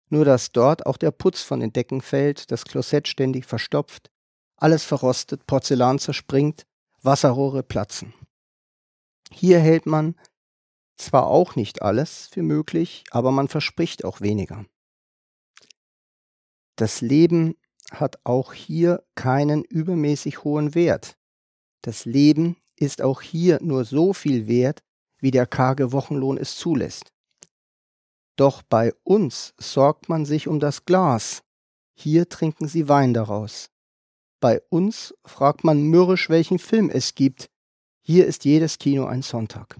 Nur 0.09 0.25
dass 0.25 0.51
dort 0.51 0.85
auch 0.85 0.97
der 0.97 1.11
Putz 1.11 1.41
von 1.41 1.59
den 1.59 1.73
Decken 1.73 2.01
fällt, 2.01 2.51
das 2.51 2.65
Klosett 2.65 3.07
ständig 3.07 3.45
verstopft, 3.45 4.11
alles 4.57 4.83
verrostet, 4.83 5.45
Porzellan 5.47 5.99
zerspringt, 5.99 6.65
Wasserrohre 7.01 7.63
platzen. 7.63 8.13
Hier 9.31 9.59
hält 9.59 9.85
man 9.85 10.15
zwar 10.97 11.27
auch 11.27 11.55
nicht 11.55 11.81
alles 11.81 12.27
für 12.31 12.43
möglich, 12.43 13.03
aber 13.11 13.31
man 13.31 13.47
verspricht 13.47 14.05
auch 14.05 14.21
weniger. 14.21 14.65
Das 16.77 17.01
Leben 17.01 17.55
hat 17.91 18.19
auch 18.23 18.53
hier 18.53 19.03
keinen 19.15 19.63
übermäßig 19.63 20.43
hohen 20.43 20.75
Wert. 20.75 21.17
Das 21.81 22.05
Leben 22.05 22.57
ist 22.75 23.01
auch 23.01 23.21
hier 23.21 23.59
nur 23.61 23.85
so 23.85 24.13
viel 24.13 24.47
wert, 24.47 24.83
wie 25.19 25.31
der 25.31 25.45
karge 25.45 25.91
Wochenlohn 25.91 26.37
es 26.37 26.55
zulässt. 26.55 27.13
Doch 28.35 28.61
bei 28.63 28.93
uns 29.03 29.53
sorgt 29.57 30.09
man 30.09 30.25
sich 30.25 30.47
um 30.47 30.59
das 30.59 30.85
Glas, 30.85 31.43
hier 31.93 32.27
trinken 32.27 32.67
sie 32.67 32.89
Wein 32.89 33.13
daraus. 33.13 33.69
Bei 34.41 34.61
uns 34.69 35.13
fragt 35.25 35.63
man 35.63 35.83
mürrisch, 35.83 36.29
welchen 36.29 36.59
Film 36.59 36.89
es 36.89 37.15
gibt, 37.15 37.49
hier 38.01 38.27
ist 38.27 38.45
jedes 38.45 38.77
Kino 38.77 39.05
ein 39.05 39.21
Sonntag. 39.21 39.79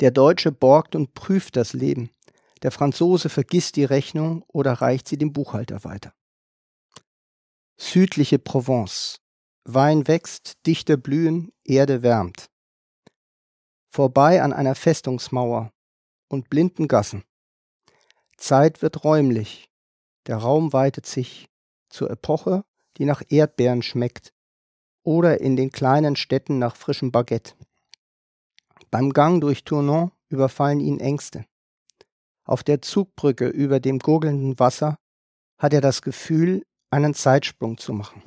Der 0.00 0.10
Deutsche 0.10 0.52
borgt 0.52 0.94
und 0.94 1.14
prüft 1.14 1.56
das 1.56 1.72
Leben, 1.72 2.10
der 2.62 2.70
Franzose 2.70 3.28
vergisst 3.28 3.76
die 3.76 3.84
Rechnung 3.84 4.44
oder 4.48 4.74
reicht 4.74 5.08
sie 5.08 5.18
dem 5.18 5.32
Buchhalter 5.32 5.84
weiter. 5.84 6.14
Südliche 7.78 8.38
Provence. 8.38 9.20
Wein 9.64 10.06
wächst, 10.06 10.54
Dichter 10.66 10.96
blühen, 10.96 11.52
Erde 11.64 12.02
wärmt. 12.02 12.48
Vorbei 13.90 14.42
an 14.42 14.52
einer 14.52 14.74
Festungsmauer 14.74 15.72
und 16.28 16.50
blinden 16.50 16.88
Gassen. 16.88 17.24
Zeit 18.36 18.82
wird 18.82 19.04
räumlich, 19.04 19.70
der 20.26 20.38
Raum 20.38 20.72
weitet 20.72 21.06
sich 21.06 21.48
zur 21.88 22.10
Epoche, 22.10 22.64
die 22.96 23.04
nach 23.04 23.22
Erdbeeren 23.28 23.82
schmeckt 23.82 24.32
oder 25.02 25.40
in 25.40 25.56
den 25.56 25.70
kleinen 25.70 26.16
Städten 26.16 26.58
nach 26.58 26.76
frischem 26.76 27.12
Baguette. 27.12 27.54
Beim 28.90 29.12
Gang 29.12 29.40
durch 29.40 29.64
Tournon 29.64 30.10
überfallen 30.28 30.80
ihn 30.80 31.00
Ängste. 31.00 31.46
Auf 32.44 32.62
der 32.62 32.82
Zugbrücke 32.82 33.48
über 33.48 33.80
dem 33.80 33.98
gurgelnden 33.98 34.58
Wasser 34.58 34.98
hat 35.58 35.72
er 35.72 35.80
das 35.80 36.02
Gefühl, 36.02 36.64
einen 36.90 37.14
Zeitsprung 37.14 37.78
zu 37.78 37.92
machen. 37.92 38.22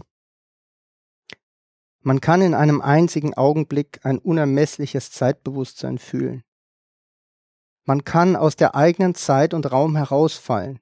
Man 2.01 2.21
kann 2.21 2.41
in 2.41 2.53
einem 2.53 2.81
einzigen 2.81 3.33
Augenblick 3.33 4.05
ein 4.05 4.19
unermessliches 4.19 5.11
Zeitbewusstsein 5.11 5.97
fühlen. 5.97 6.43
Man 7.89 8.03
kann 8.03 8.35
aus 8.35 8.55
der 8.55 8.75
eigenen 8.75 9.15
Zeit 9.15 9.55
und 9.55 9.71
Raum 9.71 9.95
herausfallen, 9.95 10.79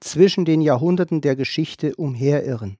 zwischen 0.00 0.44
den 0.44 0.60
Jahrhunderten 0.60 1.20
der 1.20 1.36
Geschichte 1.36 1.94
umherirren. 1.94 2.78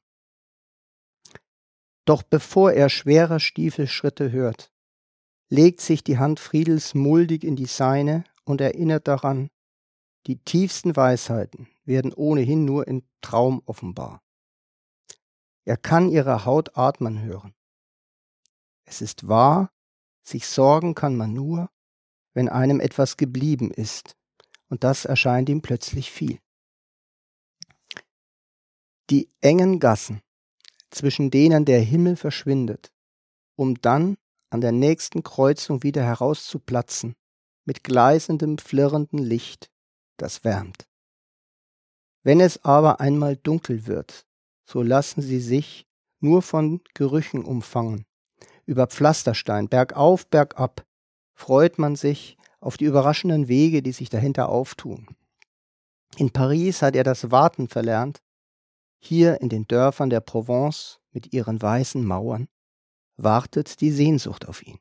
Doch 2.07 2.25
bevor 2.25 2.73
er 2.73 2.89
schwerer 2.89 3.39
Stiefelschritte 3.39 4.33
hört, 4.33 4.73
legt 5.49 5.81
sich 5.81 6.03
die 6.03 6.19
Hand 6.19 6.41
Friedels 6.41 6.95
muldig 6.97 7.45
in 7.45 7.55
die 7.55 7.67
seine 7.67 8.25
und 8.43 8.61
erinnert 8.61 9.07
daran, 9.07 9.49
die 10.27 10.39
tiefsten 10.39 10.97
Weisheiten 10.97 11.69
werden 11.85 12.13
ohnehin 12.13 12.65
nur 12.65 12.89
im 12.89 13.05
Traum 13.21 13.63
offenbar. 13.65 14.25
Er 15.65 15.77
kann 15.77 16.11
ihre 16.11 16.47
Haut 16.47 16.77
atmen 16.77 17.23
hören. 17.23 17.55
Es 18.87 19.01
ist 19.01 19.29
wahr, 19.29 19.71
sich 20.25 20.49
sorgen 20.49 20.97
kann 20.97 21.15
man 21.15 21.33
nur, 21.33 21.71
wenn 22.37 22.51
einem 22.51 22.81
etwas 22.81 23.17
geblieben 23.17 23.71
ist, 23.71 24.15
und 24.69 24.85
das 24.85 25.07
erscheint 25.07 25.49
ihm 25.49 25.63
plötzlich 25.63 26.13
viel. 26.13 26.39
Die 29.09 29.31
engen 29.41 29.81
Gassen, 29.81 30.21
zwischen 30.91 31.31
denen 31.31 31.65
der 31.65 31.81
Himmel 31.81 32.15
verschwindet, 32.15 32.93
um 33.57 33.81
dann 33.81 34.19
an 34.51 34.61
der 34.61 34.73
nächsten 34.73 35.23
Kreuzung 35.23 35.83
wieder 35.83 36.05
herauszuplatzen, 36.05 37.17
mit 37.65 37.83
gleißendem, 37.83 38.59
flirrendem 38.59 39.21
Licht, 39.21 39.71
das 40.19 40.45
wärmt. 40.45 40.87
Wenn 42.23 42.41
es 42.41 42.63
aber 42.67 43.01
einmal 43.01 43.39
dunkel 43.39 43.87
wird, 43.87 44.27
so 44.67 44.83
lassen 44.83 45.23
sie 45.23 45.41
sich 45.41 45.87
nur 46.21 46.43
von 46.43 46.83
Gerüchen 46.93 47.47
umfangen. 47.47 48.05
Über 48.67 48.89
Pflasterstein, 48.89 49.71
bergauf, 49.71 50.27
bergab, 50.27 50.87
freut 51.37 51.79
man 51.79 51.95
sich 51.95 52.37
auf 52.61 52.77
die 52.77 52.87
überraschenden 52.87 53.47
Wege, 53.47 53.83
die 53.83 53.93
sich 53.93 54.09
dahinter 54.09 54.49
auftun. 54.49 55.07
In 56.17 56.33
Paris 56.33 56.83
hat 56.83 56.97
er 56.97 57.05
das 57.05 57.31
Warten 57.31 57.69
verlernt, 57.69 58.23
hier 58.99 59.41
in 59.41 59.49
den 59.49 59.69
Dörfern 59.69 60.11
der 60.11 60.21
Provence 60.21 60.99
mit 61.13 61.33
ihren 61.33 61.61
weißen 61.61 62.05
Mauern 62.05 62.49
wartet 63.17 63.81
die 63.81 63.93
Sehnsucht 63.93 64.49
auf 64.49 64.67
ihn. 64.67 64.79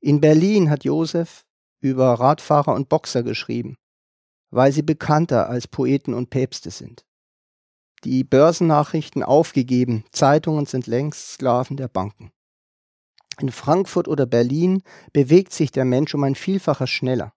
In 0.00 0.20
Berlin 0.20 0.70
hat 0.70 0.84
Josef 0.84 1.46
über 1.80 2.14
Radfahrer 2.14 2.74
und 2.74 2.88
Boxer 2.88 3.22
geschrieben, 3.22 3.76
weil 4.50 4.72
sie 4.72 4.82
bekannter 4.82 5.48
als 5.48 5.68
Poeten 5.68 6.14
und 6.14 6.30
Päpste 6.30 6.70
sind. 6.70 7.06
Die 8.04 8.24
Börsennachrichten 8.24 9.22
aufgegeben, 9.22 10.04
Zeitungen 10.12 10.66
sind 10.66 10.86
längst 10.86 11.32
Sklaven 11.32 11.76
der 11.76 11.88
Banken. 11.88 12.32
In 13.38 13.52
Frankfurt 13.52 14.08
oder 14.08 14.26
Berlin 14.26 14.82
bewegt 15.12 15.52
sich 15.52 15.70
der 15.70 15.84
Mensch 15.84 16.14
um 16.14 16.24
ein 16.24 16.34
Vielfaches 16.34 16.90
schneller, 16.90 17.32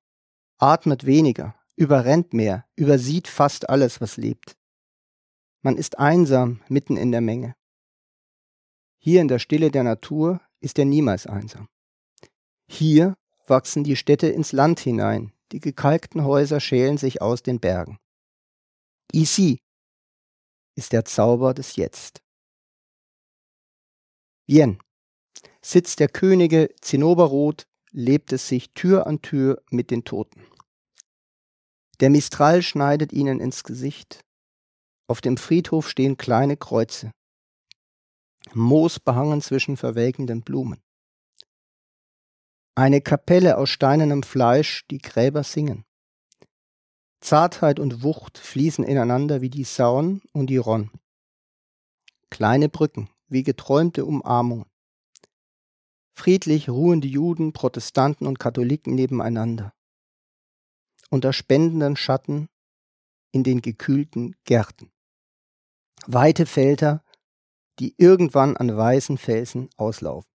atmet 0.58 1.06
weniger, 1.06 1.56
überrennt 1.76 2.34
mehr, 2.34 2.66
übersieht 2.76 3.28
fast 3.28 3.70
alles, 3.70 4.02
was 4.02 4.18
lebt. 4.18 4.58
Man 5.62 5.78
ist 5.78 6.00
einsam 6.00 6.62
mitten 6.68 6.98
in 6.98 7.12
der 7.12 7.22
Menge. 7.22 7.56
Hier 8.98 9.22
in 9.22 9.28
der 9.28 9.40
Stille 9.40 9.70
der 9.70 9.84
Natur 9.84 10.42
ist 10.60 10.80
er 10.80 10.86
niemals 10.86 11.28
einsam. 11.28 11.68
Hier 12.68 13.16
wachsen 13.46 13.84
die 13.84 13.96
Städte 13.96 14.28
ins 14.28 14.52
Land 14.54 14.80
hinein, 14.80 15.34
die 15.52 15.60
gekalkten 15.60 16.24
Häuser 16.24 16.60
schälen 16.60 16.98
sich 16.98 17.22
aus 17.22 17.44
den 17.44 17.60
Bergen. 17.60 18.00
Ici 19.14 19.60
ist 20.76 20.94
der 20.94 21.06
Zauber 21.06 21.54
des 21.54 21.76
Jetzt. 21.76 22.24
Vienne. 24.48 24.80
Sitz 25.62 25.96
der 25.96 26.08
Könige 26.08 26.70
Zinnoberrot 26.82 27.68
lebt 27.92 28.34
es 28.34 28.48
sich 28.48 28.74
Tür 28.74 29.08
an 29.08 29.22
Tür 29.22 29.62
mit 29.70 29.92
den 29.92 30.04
Toten. 30.04 30.46
Der 32.00 32.10
Mistral 32.10 32.62
schneidet 32.64 33.14
ihnen 33.14 33.40
ins 33.40 33.64
Gesicht. 33.64 34.26
Auf 35.08 35.22
dem 35.22 35.38
Friedhof 35.38 35.90
stehen 35.90 36.18
kleine 36.18 36.58
Kreuze. 36.58 37.12
Moos 38.54 39.00
behangen 39.00 39.42
zwischen 39.42 39.78
verwelkenden 39.78 40.42
Blumen. 40.42 40.82
Eine 42.76 43.02
Kapelle 43.02 43.58
aus 43.58 43.70
steinernem 43.70 44.24
Fleisch, 44.24 44.88
die 44.90 44.98
Gräber 44.98 45.44
singen. 45.44 45.86
Zartheit 47.20 47.80
und 47.80 48.02
Wucht 48.02 48.40
fließen 48.40 48.84
ineinander 48.84 49.42
wie 49.42 49.50
die 49.50 49.64
Saun 49.64 50.22
und 50.34 50.48
die 50.48 50.58
Ron. 50.58 50.90
Kleine 52.32 52.70
Brücken, 52.70 53.10
wie 53.28 53.44
geträumte 53.44 54.06
Umarmungen. 54.06 54.71
Friedlich 56.22 56.70
ruhen 56.70 57.02
die 57.02 57.10
Juden, 57.10 57.52
Protestanten 57.52 58.28
und 58.28 58.38
Katholiken 58.38 58.94
nebeneinander. 58.94 59.74
Unter 61.10 61.34
spendenden 61.34 61.96
Schatten 61.96 62.48
in 63.32 63.44
den 63.44 63.64
gekühlten 63.64 64.36
Gärten. 64.44 64.92
Weite 66.06 66.46
Felder, 66.46 67.04
die 67.80 67.96
irgendwann 67.98 68.56
an 68.56 68.78
weißen 68.78 69.18
Felsen 69.18 69.72
auslaufen. 69.78 70.30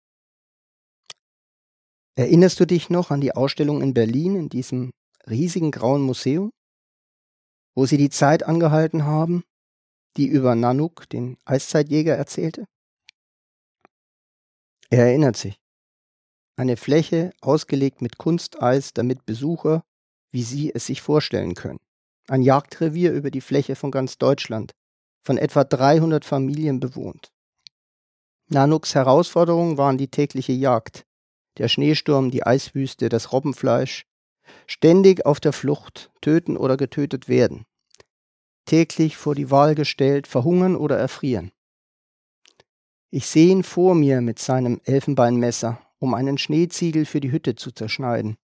Erinnerst 2.17 2.59
du 2.59 2.67
dich 2.67 2.91
noch 2.91 3.13
an 3.13 3.21
die 3.21 3.37
Ausstellung 3.37 3.81
in 3.81 3.95
Berlin 3.95 4.35
in 4.35 4.49
diesem 4.49 4.91
riesigen 5.31 5.71
grauen 5.71 6.03
Museum, 6.03 6.51
wo 7.77 7.87
sie 7.87 7.97
die 7.97 8.11
Zeit 8.11 8.43
angehalten 8.43 9.05
haben, 9.05 9.45
die 10.17 10.27
über 10.27 10.57
Nanuk, 10.57 11.09
den 11.11 11.39
Eiszeitjäger, 11.45 12.17
erzählte? 12.17 12.67
Er 14.91 15.07
erinnert 15.07 15.37
sich. 15.37 15.61
Eine 16.59 16.79
Fläche 16.79 17.33
ausgelegt 17.43 18.01
mit 18.01 18.17
Kunsteis, 18.17 18.95
damit 18.95 19.27
Besucher, 19.27 19.85
wie 20.31 20.43
sie 20.43 20.73
es 20.75 20.87
sich 20.87 21.03
vorstellen 21.03 21.55
können. 21.55 21.81
Ein 22.29 22.41
Jagdrevier 22.41 23.13
über 23.13 23.31
die 23.31 23.43
Fläche 23.43 23.77
von 23.77 23.91
ganz 23.91 24.17
Deutschland, 24.17 24.73
von 25.23 25.37
etwa 25.37 25.65
300 25.65 26.25
Familien 26.25 26.81
bewohnt. 26.81 27.31
Nanuks 28.49 28.95
Herausforderungen 28.95 29.77
waren 29.77 29.99
die 29.99 30.09
tägliche 30.09 30.53
Jagd, 30.53 31.05
der 31.59 31.69
Schneesturm, 31.69 32.31
die 32.31 32.47
Eiswüste, 32.47 33.11
das 33.11 33.33
Robbenfleisch, 33.33 34.07
ständig 34.67 35.27
auf 35.27 35.41
der 35.41 35.53
Flucht, 35.53 36.11
töten 36.23 36.57
oder 36.57 36.79
getötet 36.79 37.29
werden, 37.29 37.67
täglich 38.65 39.19
vor 39.19 39.35
die 39.35 39.51
Wahl 39.51 39.75
gestellt, 39.75 40.27
verhungern 40.27 40.75
oder 40.75 40.97
erfrieren. 40.97 41.53
Ich 43.11 43.27
sehe 43.27 43.51
ihn 43.51 43.63
vor 43.63 43.95
mir 43.95 44.23
mit 44.23 44.39
seinem 44.39 44.81
Elfenbeinmesser 44.85 45.86
um 45.99 46.15
einen 46.15 46.39
Schneeziegel 46.39 47.05
für 47.07 47.21
die 47.21 47.33
Hütte 47.33 47.55
zu 47.55 47.71
zerschneiden. 47.71 48.37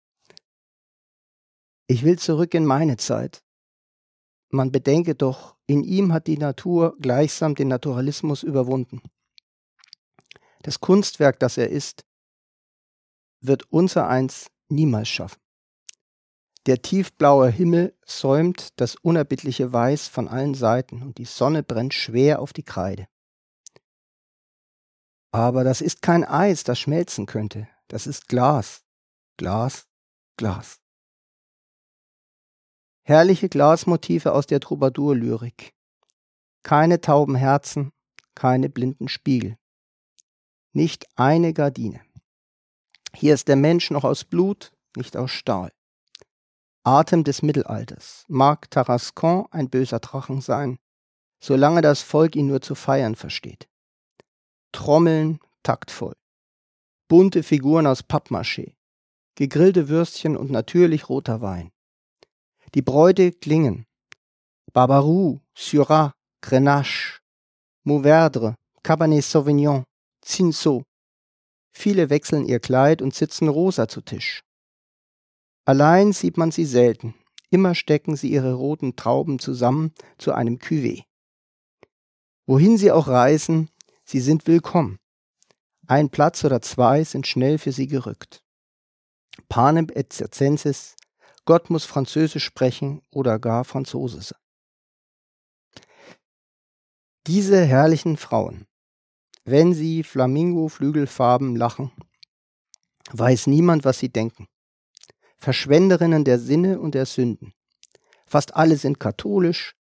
Ich 1.87 2.05
will 2.05 2.19
zurück 2.19 2.55
in 2.55 2.65
meine 2.65 2.97
Zeit. 2.97 3.43
Man 4.51 4.73
bedenke 4.73 5.15
doch, 5.15 5.57
in 5.67 5.83
ihm 5.83 6.13
hat 6.13 6.27
die 6.27 6.39
Natur 6.39 6.97
gleichsam 7.01 7.55
den 7.55 7.69
Naturalismus 7.69 8.43
überwunden. 8.43 9.01
Das 10.63 10.81
Kunstwerk, 10.81 11.39
das 11.39 11.57
er 11.57 11.71
ist, 11.71 12.05
wird 13.41 13.65
unser 13.73 14.09
eins 14.09 14.51
niemals 14.69 15.09
schaffen. 15.09 15.41
Der 16.67 16.83
tiefblaue 16.83 17.49
Himmel 17.49 17.97
säumt 18.05 18.79
das 18.79 18.95
unerbittliche 18.97 19.73
Weiß 19.73 20.09
von 20.09 20.29
allen 20.29 20.55
Seiten 20.55 21.03
und 21.03 21.17
die 21.17 21.25
Sonne 21.25 21.63
brennt 21.63 21.95
schwer 21.95 22.41
auf 22.41 22.53
die 22.53 22.63
Kreide. 22.63 23.07
Aber 25.33 25.63
das 25.65 25.81
ist 25.81 26.03
kein 26.03 26.25
Eis, 26.25 26.65
das 26.65 26.79
schmelzen 26.79 27.27
könnte. 27.27 27.69
Das 27.89 28.07
ist 28.07 28.29
Glas, 28.29 28.83
Glas, 29.37 29.87
Glas. 30.37 30.81
Herrliche 33.03 33.49
Glasmotive 33.49 34.33
aus 34.33 34.47
der 34.47 34.61
Troubadour-Lyrik. 34.61 35.73
Keine 36.63 37.01
tauben 37.01 37.35
Herzen, 37.35 37.93
keine 38.35 38.69
blinden 38.69 39.09
Spiegel. 39.09 39.57
Nicht 40.73 41.07
eine 41.17 41.53
Gardine. 41.53 42.01
Hier 43.15 43.35
ist 43.35 43.49
der 43.49 43.57
Mensch 43.57 43.91
noch 43.91 44.05
aus 44.05 44.25
Blut, 44.25 44.73
nicht 44.97 45.17
aus 45.17 45.31
Stahl. 45.31 45.73
Atem 46.85 47.25
des 47.25 47.43
Mittelalters. 47.43 48.25
Mag 48.29 48.71
Tarascon 48.71 49.47
ein 49.51 49.69
böser 49.69 50.01
Drachen 50.01 50.41
sein, 50.41 50.79
solange 51.41 51.83
das 51.83 52.03
Volk 52.03 52.37
ihn 52.37 52.47
nur 52.47 52.61
zu 52.61 52.75
feiern 52.75 53.17
versteht. 53.17 53.70
Trommeln 54.73 55.41
taktvoll. 55.63 56.15
Bunte 57.09 57.43
Figuren 57.43 57.87
aus 57.87 58.03
Pappmaché. 58.03 58.75
Gegrillte 59.35 59.89
Würstchen 59.89 60.37
und 60.37 60.51
natürlich 60.51 61.09
roter 61.09 61.41
Wein. 61.41 61.71
Die 62.75 62.83
Bräute 62.83 63.33
klingen. 63.33 63.87
Barbarou, 64.73 65.41
Syrah, 65.55 66.15
Grenache, 66.41 67.21
Mourvèdre, 67.85 68.55
Cabernet 68.83 69.25
Sauvignon, 69.25 69.85
Cinsault. 70.25 70.85
Viele 71.73 72.11
wechseln 72.11 72.47
ihr 72.47 72.61
Kleid 72.61 73.03
und 73.03 73.15
sitzen 73.15 73.49
rosa 73.49 73.89
zu 73.89 74.01
Tisch. 74.01 74.43
Allein 75.65 76.13
sieht 76.13 76.37
man 76.37 76.51
sie 76.51 76.65
selten. 76.65 77.15
Immer 77.51 77.75
stecken 77.75 78.17
sie 78.17 78.31
ihre 78.31 78.55
roten 78.55 78.97
Trauben 78.97 79.39
zusammen 79.39 79.93
zu 80.19 80.33
einem 80.33 80.57
Cuvée. 80.57 81.05
Wohin 82.47 82.79
sie 82.79 82.93
auch 82.93 83.09
reisen, 83.09 83.69
sie 84.11 84.21
sind 84.21 84.49
willkommen. 84.49 84.99
Ein 85.87 86.11
Platz 86.11 86.43
oder 86.43 86.61
zwei 86.61 87.05
sind 87.05 87.29
schnell 87.29 87.59
für 87.59 87.71
sie 87.71 87.87
gerückt. 87.87 88.43
Panem 89.49 89.87
et 89.95 90.13
circenses, 90.13 90.97
Gott 91.45 91.71
muss 91.71 91.85
Französisch 91.85 92.45
sprechen 92.45 93.03
oder 93.13 93.39
gar 93.39 93.65
Franzose 93.65 94.21
sein. 94.21 94.39
Diese 97.29 97.65
herrlichen 97.65 98.17
Frauen, 98.17 98.67
wenn 99.45 99.75
sie 99.75 100.03
Flamingo-Flügelfarben 100.03 101.55
lachen, 101.55 101.93
weiß 103.13 103.47
niemand, 103.47 103.85
was 103.85 104.01
sie 104.01 104.09
denken. 104.09 104.49
Verschwenderinnen 105.39 106.25
der 106.25 106.41
Sinne 106.41 106.81
und 106.81 106.97
der 106.97 107.07
Sünden. 107.07 107.55
Fast 108.27 108.57
alle 108.57 108.77
sind 108.77 108.99
katholisch, 108.99 109.77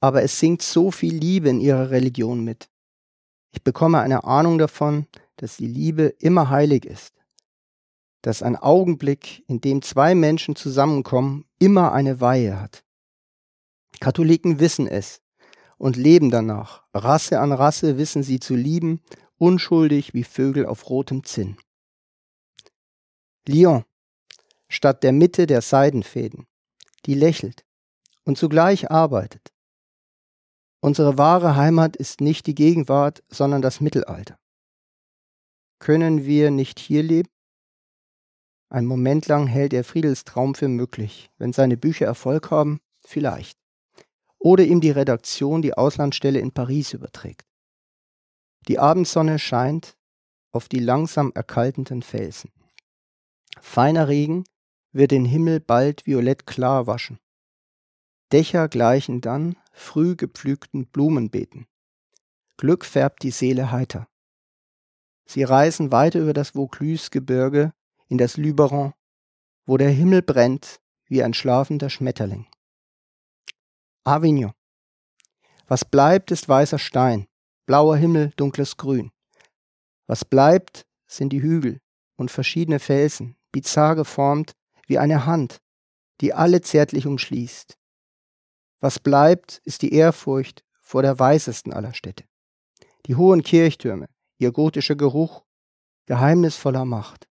aber 0.00 0.22
es 0.22 0.38
singt 0.38 0.62
so 0.62 0.90
viel 0.90 1.14
Liebe 1.14 1.50
in 1.50 1.60
ihrer 1.60 1.90
Religion 1.90 2.42
mit. 2.42 2.70
Ich 3.52 3.62
bekomme 3.62 4.00
eine 4.00 4.24
Ahnung 4.24 4.58
davon, 4.58 5.06
dass 5.36 5.56
die 5.56 5.66
Liebe 5.66 6.04
immer 6.18 6.50
heilig 6.50 6.84
ist 6.84 7.20
dass 8.22 8.42
ein 8.42 8.56
Augenblick, 8.56 9.44
in 9.48 9.60
dem 9.60 9.82
zwei 9.82 10.14
Menschen 10.14 10.56
zusammenkommen, 10.56 11.46
immer 11.58 11.92
eine 11.92 12.20
Weihe 12.20 12.60
hat. 12.60 12.84
Katholiken 14.00 14.60
wissen 14.60 14.86
es 14.86 15.22
und 15.78 15.96
leben 15.96 16.30
danach. 16.30 16.84
Rasse 16.92 17.40
an 17.40 17.52
Rasse 17.52 17.98
wissen 17.98 18.22
sie 18.22 18.40
zu 18.40 18.54
lieben, 18.54 19.00
unschuldig 19.38 20.12
wie 20.14 20.24
Vögel 20.24 20.66
auf 20.66 20.90
rotem 20.90 21.24
Zinn. 21.24 21.56
Lyon, 23.46 23.84
statt 24.68 25.02
der 25.02 25.12
Mitte 25.12 25.46
der 25.46 25.62
Seidenfäden, 25.62 26.46
die 27.06 27.14
lächelt 27.14 27.64
und 28.24 28.36
zugleich 28.36 28.90
arbeitet. 28.90 29.52
Unsere 30.80 31.18
wahre 31.18 31.56
Heimat 31.56 31.96
ist 31.96 32.20
nicht 32.20 32.46
die 32.46 32.54
Gegenwart, 32.54 33.22
sondern 33.28 33.60
das 33.60 33.80
Mittelalter. 33.80 34.38
Können 35.78 36.24
wir 36.24 36.50
nicht 36.50 36.78
hier 36.78 37.02
leben? 37.02 37.28
Ein 38.70 38.86
Moment 38.86 39.26
lang 39.26 39.46
hält 39.46 39.72
er 39.72 39.84
Friedels 39.84 40.24
Traum 40.24 40.54
für 40.54 40.68
möglich. 40.68 41.30
Wenn 41.38 41.52
seine 41.52 41.76
Bücher 41.76 42.06
Erfolg 42.06 42.50
haben, 42.50 42.80
vielleicht. 43.04 43.58
Oder 44.38 44.64
ihm 44.64 44.80
die 44.80 44.90
Redaktion 44.90 45.60
die 45.60 45.74
Auslandsstelle 45.74 46.38
in 46.38 46.52
Paris 46.52 46.94
überträgt. 46.94 47.46
Die 48.68 48.78
Abendsonne 48.78 49.38
scheint 49.38 49.98
auf 50.52 50.68
die 50.68 50.78
langsam 50.78 51.32
erkaltenden 51.34 52.02
Felsen. 52.02 52.50
Feiner 53.60 54.08
Regen 54.08 54.44
wird 54.92 55.10
den 55.10 55.24
Himmel 55.24 55.60
bald 55.60 56.06
violett 56.06 56.46
klar 56.46 56.86
waschen. 56.86 57.18
Dächer 58.32 58.68
gleichen 58.68 59.20
dann 59.20 59.56
früh 59.72 60.14
gepflügten 60.14 60.86
Blumenbeeten. 60.86 61.66
Glück 62.56 62.84
färbt 62.84 63.22
die 63.22 63.32
Seele 63.32 63.72
heiter. 63.72 64.06
Sie 65.26 65.42
reisen 65.42 65.90
weiter 65.90 66.20
über 66.20 66.32
das 66.32 66.50
Vaucluse-Gebirge 66.50 67.72
in 68.08 68.18
das 68.18 68.36
Luberon, 68.36 68.92
wo 69.66 69.76
der 69.76 69.90
Himmel 69.90 70.22
brennt 70.22 70.80
wie 71.06 71.22
ein 71.22 71.34
schlafender 71.34 71.90
Schmetterling. 71.90 72.46
Avignon. 74.04 74.52
Was 75.66 75.84
bleibt, 75.84 76.30
ist 76.30 76.48
weißer 76.48 76.78
Stein, 76.78 77.26
blauer 77.66 77.96
Himmel, 77.96 78.32
dunkles 78.36 78.76
Grün. 78.76 79.10
Was 80.06 80.24
bleibt, 80.24 80.86
sind 81.06 81.32
die 81.32 81.42
Hügel 81.42 81.80
und 82.16 82.30
verschiedene 82.30 82.78
Felsen, 82.78 83.36
bizarr 83.52 83.96
geformt 83.96 84.52
wie 84.86 84.98
eine 84.98 85.26
Hand, 85.26 85.58
die 86.20 86.34
alle 86.34 86.60
zärtlich 86.60 87.06
umschließt. 87.06 87.79
Was 88.80 88.98
bleibt, 88.98 89.60
ist 89.64 89.82
die 89.82 89.92
Ehrfurcht 89.92 90.64
vor 90.80 91.02
der 91.02 91.18
weißesten 91.18 91.72
aller 91.72 91.94
Städte. 91.94 92.24
Die 93.06 93.14
hohen 93.14 93.42
Kirchtürme, 93.42 94.08
ihr 94.38 94.52
gotischer 94.52 94.96
Geruch, 94.96 95.44
geheimnisvoller 96.06 96.84
Macht. 96.84 97.28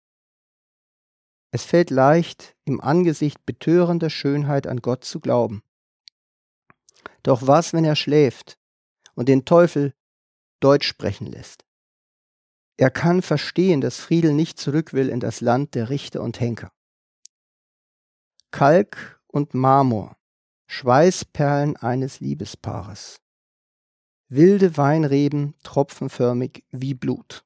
Es 1.51 1.63
fällt 1.63 1.89
leicht, 1.89 2.55
im 2.63 2.81
Angesicht 2.81 3.45
betörender 3.45 4.09
Schönheit 4.09 4.65
an 4.65 4.81
Gott 4.81 5.03
zu 5.03 5.19
glauben. 5.19 5.61
Doch 7.21 7.45
was, 7.45 7.73
wenn 7.73 7.85
er 7.85 7.95
schläft 7.95 8.57
und 9.13 9.29
den 9.29 9.45
Teufel 9.45 9.93
Deutsch 10.59 10.87
sprechen 10.87 11.27
lässt? 11.27 11.63
Er 12.77 12.89
kann 12.89 13.21
verstehen, 13.21 13.81
dass 13.81 13.99
Friedel 13.99 14.33
nicht 14.33 14.59
zurück 14.59 14.93
will 14.93 15.09
in 15.09 15.19
das 15.19 15.41
Land 15.41 15.75
der 15.75 15.89
Richter 15.89 16.21
und 16.21 16.39
Henker. 16.39 16.71
Kalk 18.49 19.21
und 19.27 19.53
Marmor, 19.53 20.17
Schweißperlen 20.75 21.77
eines 21.77 22.19
Liebespaares. 22.19 23.21
Wilde 24.27 24.75
Weinreben 24.75 25.53
tropfenförmig 25.61 26.65
wie 26.71 26.95
Blut. 26.95 27.45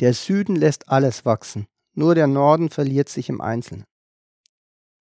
Der 0.00 0.12
Süden 0.12 0.54
lässt 0.54 0.90
alles 0.90 1.24
wachsen, 1.24 1.66
nur 1.94 2.14
der 2.14 2.26
Norden 2.26 2.68
verliert 2.68 3.08
sich 3.08 3.30
im 3.30 3.40
Einzelnen. 3.40 3.86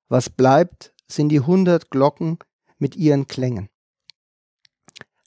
Was 0.07 0.29
bleibt, 0.29 0.95
sind 1.09 1.27
die 1.27 1.41
hundert 1.41 1.89
Glocken 1.91 2.39
mit 2.77 2.95
ihren 2.95 3.27
Klängen. 3.27 3.67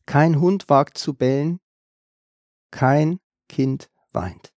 Kein 0.06 0.40
Hund 0.40 0.70
wagt 0.70 0.96
zu 0.96 1.12
bellen, 1.12 1.60
kein 2.70 3.20
Kind 3.50 3.90
weint. 4.12 4.50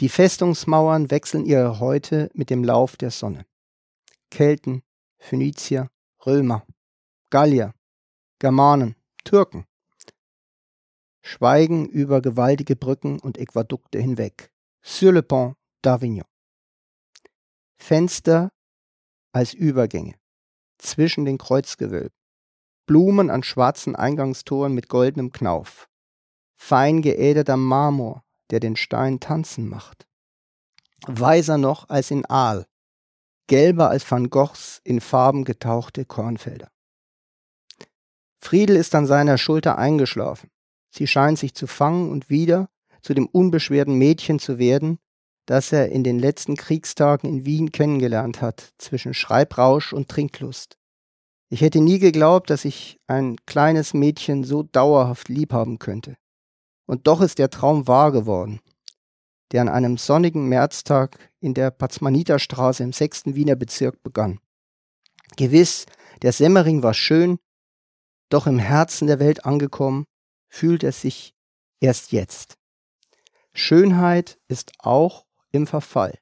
Die 0.00 0.08
Festungsmauern 0.08 1.10
wechseln 1.10 1.44
ihre 1.44 1.80
Häute 1.80 2.30
mit 2.32 2.48
dem 2.48 2.64
Lauf 2.64 2.96
der 2.96 3.10
Sonne. 3.10 3.44
Kelten, 4.30 4.82
Phönizier, 5.22 5.88
Römer, 6.26 6.66
Gallier, 7.30 7.74
Germanen, 8.38 8.96
Türken 9.24 9.66
schweigen 11.22 11.88
über 11.88 12.20
gewaltige 12.20 12.76
Brücken 12.76 13.18
und 13.20 13.38
Äquadukte 13.38 13.98
hinweg 14.00 14.52
sur 14.82 15.12
le 15.12 15.22
pont 15.22 15.56
d'Avignon. 15.84 16.26
Fenster 17.78 18.50
als 19.32 19.54
Übergänge 19.54 20.14
zwischen 20.78 21.24
den 21.24 21.38
Kreuzgewölben. 21.38 22.16
Blumen 22.86 23.30
an 23.30 23.44
schwarzen 23.44 23.94
Eingangstoren 23.94 24.74
mit 24.74 24.88
goldenem 24.88 25.30
Knauf. 25.30 25.88
Fein 26.56 27.00
geäderter 27.00 27.56
Marmor, 27.56 28.24
der 28.50 28.60
den 28.60 28.76
Stein 28.76 29.20
tanzen 29.20 29.68
macht. 29.68 30.06
Weiser 31.06 31.58
noch 31.58 31.88
als 31.88 32.10
in 32.10 32.26
Aal, 32.26 32.66
gelber 33.46 33.90
als 33.90 34.08
Van 34.10 34.30
Goghs 34.30 34.80
in 34.84 35.00
Farben 35.00 35.44
getauchte 35.44 36.04
Kornfelder. 36.04 36.70
Friedel 38.40 38.76
ist 38.76 38.94
an 38.94 39.06
seiner 39.06 39.38
Schulter 39.38 39.78
eingeschlafen. 39.78 40.50
Sie 40.90 41.06
scheint 41.06 41.38
sich 41.38 41.54
zu 41.54 41.66
fangen 41.66 42.10
und 42.10 42.28
wieder 42.28 42.68
zu 43.02 43.14
dem 43.14 43.26
unbeschwerten 43.26 43.94
Mädchen 43.94 44.38
zu 44.38 44.58
werden, 44.58 44.98
das 45.46 45.72
er 45.72 45.90
in 45.90 46.04
den 46.04 46.18
letzten 46.18 46.56
Kriegstagen 46.56 47.28
in 47.28 47.44
Wien 47.44 47.72
kennengelernt 47.72 48.40
hat, 48.40 48.72
zwischen 48.78 49.14
Schreibrausch 49.14 49.92
und 49.92 50.08
Trinklust. 50.08 50.78
Ich 51.48 51.60
hätte 51.60 51.80
nie 51.80 51.98
geglaubt, 51.98 52.48
dass 52.48 52.64
ich 52.64 52.98
ein 53.06 53.36
kleines 53.44 53.92
Mädchen 53.92 54.44
so 54.44 54.62
dauerhaft 54.62 55.28
liebhaben 55.28 55.78
könnte. 55.78 56.16
Und 56.86 57.06
doch 57.06 57.20
ist 57.20 57.38
der 57.38 57.50
Traum 57.50 57.86
wahr 57.88 58.12
geworden, 58.12 58.60
der 59.50 59.62
an 59.62 59.68
einem 59.68 59.98
sonnigen 59.98 60.48
Märztag 60.48 61.31
in 61.42 61.54
der 61.54 61.70
Patzmaniterstraße 61.70 62.82
im 62.82 62.92
sechsten 62.92 63.34
Wiener 63.34 63.56
Bezirk 63.56 64.02
begann. 64.02 64.38
Gewiss, 65.36 65.86
der 66.22 66.32
Semmering 66.32 66.82
war 66.82 66.94
schön, 66.94 67.38
doch 68.28 68.46
im 68.46 68.58
Herzen 68.58 69.08
der 69.08 69.18
Welt 69.18 69.44
angekommen, 69.44 70.04
fühlt 70.48 70.84
er 70.84 70.92
sich 70.92 71.34
erst 71.80 72.12
jetzt. 72.12 72.54
Schönheit 73.52 74.38
ist 74.48 74.72
auch 74.78 75.26
im 75.50 75.66
Verfall. 75.66 76.18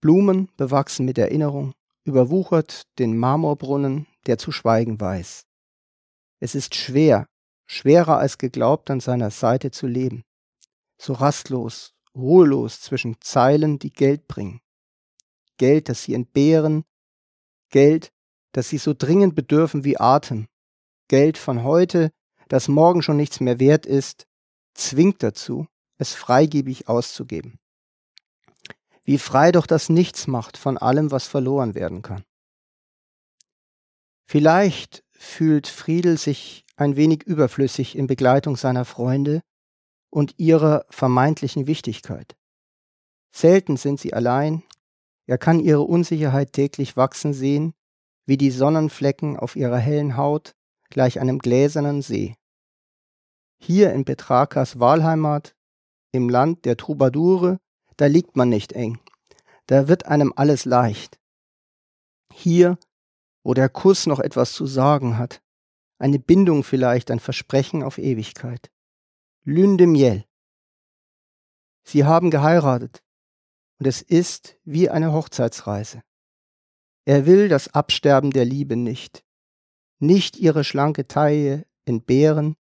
Blumen 0.00 0.48
bewachsen 0.56 1.06
mit 1.06 1.18
Erinnerung, 1.18 1.72
überwuchert 2.04 2.82
den 2.98 3.16
Marmorbrunnen, 3.16 4.06
der 4.26 4.38
zu 4.38 4.52
schweigen 4.52 5.00
weiß. 5.00 5.46
Es 6.38 6.54
ist 6.54 6.74
schwer, 6.74 7.26
schwerer 7.66 8.18
als 8.18 8.38
geglaubt, 8.38 8.90
an 8.90 9.00
seiner 9.00 9.30
Seite 9.30 9.70
zu 9.70 9.86
leben. 9.86 10.22
So 10.98 11.14
rastlos, 11.14 11.95
ruhelos 12.16 12.80
zwischen 12.80 13.20
Zeilen, 13.20 13.78
die 13.78 13.92
Geld 13.92 14.26
bringen. 14.26 14.60
Geld, 15.58 15.88
das 15.88 16.02
sie 16.02 16.14
entbehren, 16.14 16.84
Geld, 17.70 18.12
das 18.52 18.68
sie 18.68 18.78
so 18.78 18.94
dringend 18.94 19.34
bedürfen 19.34 19.84
wie 19.84 19.98
Atem. 19.98 20.48
Geld 21.08 21.38
von 21.38 21.62
heute, 21.62 22.10
das 22.48 22.68
morgen 22.68 23.02
schon 23.02 23.16
nichts 23.16 23.40
mehr 23.40 23.60
wert 23.60 23.86
ist, 23.86 24.26
zwingt 24.74 25.22
dazu, 25.22 25.66
es 25.98 26.14
freigebig 26.14 26.88
auszugeben. 26.88 27.58
Wie 29.04 29.18
frei 29.18 29.52
doch 29.52 29.66
das 29.66 29.88
Nichts 29.88 30.26
macht 30.26 30.56
von 30.56 30.78
allem, 30.78 31.10
was 31.10 31.26
verloren 31.26 31.74
werden 31.74 32.02
kann. 32.02 32.24
Vielleicht 34.26 35.04
fühlt 35.12 35.68
Friedel 35.68 36.18
sich 36.18 36.64
ein 36.76 36.96
wenig 36.96 37.22
überflüssig 37.22 37.96
in 37.96 38.06
Begleitung 38.06 38.56
seiner 38.56 38.84
Freunde 38.84 39.42
und 40.10 40.34
ihrer 40.38 40.86
vermeintlichen 40.90 41.66
Wichtigkeit. 41.66 42.36
Selten 43.32 43.76
sind 43.76 44.00
sie 44.00 44.14
allein, 44.14 44.62
er 45.26 45.38
kann 45.38 45.60
ihre 45.60 45.82
Unsicherheit 45.82 46.52
täglich 46.52 46.96
wachsen 46.96 47.34
sehen, 47.34 47.74
wie 48.26 48.36
die 48.36 48.50
Sonnenflecken 48.50 49.36
auf 49.36 49.56
ihrer 49.56 49.78
hellen 49.78 50.16
Haut 50.16 50.54
gleich 50.90 51.20
einem 51.20 51.38
gläsernen 51.38 52.02
See. 52.02 52.36
Hier 53.58 53.92
in 53.92 54.04
Petrakas 54.04 54.78
Wahlheimat, 54.78 55.54
im 56.12 56.28
Land 56.28 56.64
der 56.64 56.76
Troubadoure, 56.76 57.58
da 57.96 58.06
liegt 58.06 58.36
man 58.36 58.48
nicht 58.48 58.72
eng, 58.72 59.00
da 59.66 59.88
wird 59.88 60.06
einem 60.06 60.32
alles 60.36 60.64
leicht. 60.64 61.18
Hier, 62.32 62.78
wo 63.42 63.54
der 63.54 63.68
Kuss 63.68 64.06
noch 64.06 64.20
etwas 64.20 64.52
zu 64.52 64.66
sagen 64.66 65.18
hat, 65.18 65.40
eine 65.98 66.18
Bindung 66.18 66.62
vielleicht, 66.62 67.10
ein 67.10 67.20
Versprechen 67.20 67.82
auf 67.82 67.98
Ewigkeit. 67.98 68.70
Lune 69.48 69.76
de 69.76 69.86
Miel. 69.86 70.24
Sie 71.84 72.04
haben 72.04 72.32
geheiratet 72.32 73.04
und 73.78 73.86
es 73.86 74.02
ist 74.02 74.58
wie 74.64 74.90
eine 74.90 75.12
Hochzeitsreise. 75.12 76.02
Er 77.04 77.26
will 77.26 77.48
das 77.48 77.68
Absterben 77.68 78.32
der 78.32 78.44
Liebe 78.44 78.74
nicht, 78.74 79.24
nicht 80.00 80.36
ihre 80.36 80.64
schlanke 80.64 81.06
Taille 81.06 81.64
entbehren, 81.84 82.56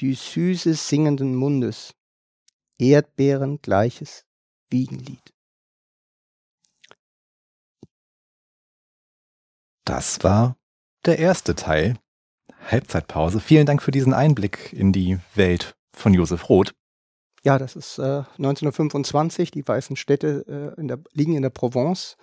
die 0.00 0.14
Süße 0.14 0.74
singenden 0.74 1.36
Mundes, 1.36 1.94
Erdbeeren 2.80 3.62
gleiches 3.62 4.26
Wiegenlied. 4.68 5.32
Das 9.84 10.24
war 10.24 10.56
der 11.04 11.20
erste 11.20 11.54
Teil 11.54 12.00
Halbzeitpause. 12.68 13.38
Vielen 13.38 13.66
Dank 13.66 13.80
für 13.80 13.92
diesen 13.92 14.12
Einblick 14.12 14.72
in 14.72 14.92
die 14.92 15.20
Welt 15.36 15.76
von 15.92 16.14
Josef 16.14 16.48
Roth. 16.48 16.74
Ja, 17.42 17.58
das 17.58 17.76
ist 17.76 17.98
äh, 17.98 18.22
1925. 18.38 19.50
Die 19.50 19.66
weißen 19.66 19.96
Städte 19.96 20.74
äh, 20.76 20.80
in 20.80 20.88
der, 20.88 20.98
liegen 21.12 21.34
in 21.34 21.42
der 21.42 21.50
Provence. 21.50 22.16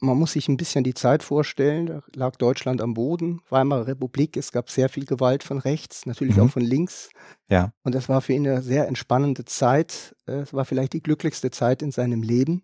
Man 0.00 0.18
muss 0.18 0.32
sich 0.32 0.48
ein 0.48 0.56
bisschen 0.58 0.84
die 0.84 0.94
Zeit 0.94 1.22
vorstellen. 1.22 1.86
Da 1.86 2.02
lag 2.14 2.36
Deutschland 2.36 2.82
am 2.82 2.94
Boden, 2.94 3.40
Weimarer 3.48 3.86
Republik. 3.86 4.36
Es 4.36 4.52
gab 4.52 4.70
sehr 4.70 4.88
viel 4.88 5.06
Gewalt 5.06 5.42
von 5.42 5.58
rechts, 5.58 6.04
natürlich 6.04 6.36
mhm. 6.36 6.42
auch 6.42 6.50
von 6.50 6.62
links. 6.62 7.10
Ja. 7.48 7.72
Und 7.82 7.94
das 7.94 8.08
war 8.08 8.20
für 8.20 8.34
ihn 8.34 8.46
eine 8.46 8.62
sehr 8.62 8.86
entspannende 8.88 9.44
Zeit. 9.44 10.14
Äh, 10.26 10.40
es 10.40 10.54
war 10.54 10.64
vielleicht 10.64 10.92
die 10.92 11.02
glücklichste 11.02 11.50
Zeit 11.50 11.82
in 11.82 11.90
seinem 11.90 12.22
Leben. 12.22 12.62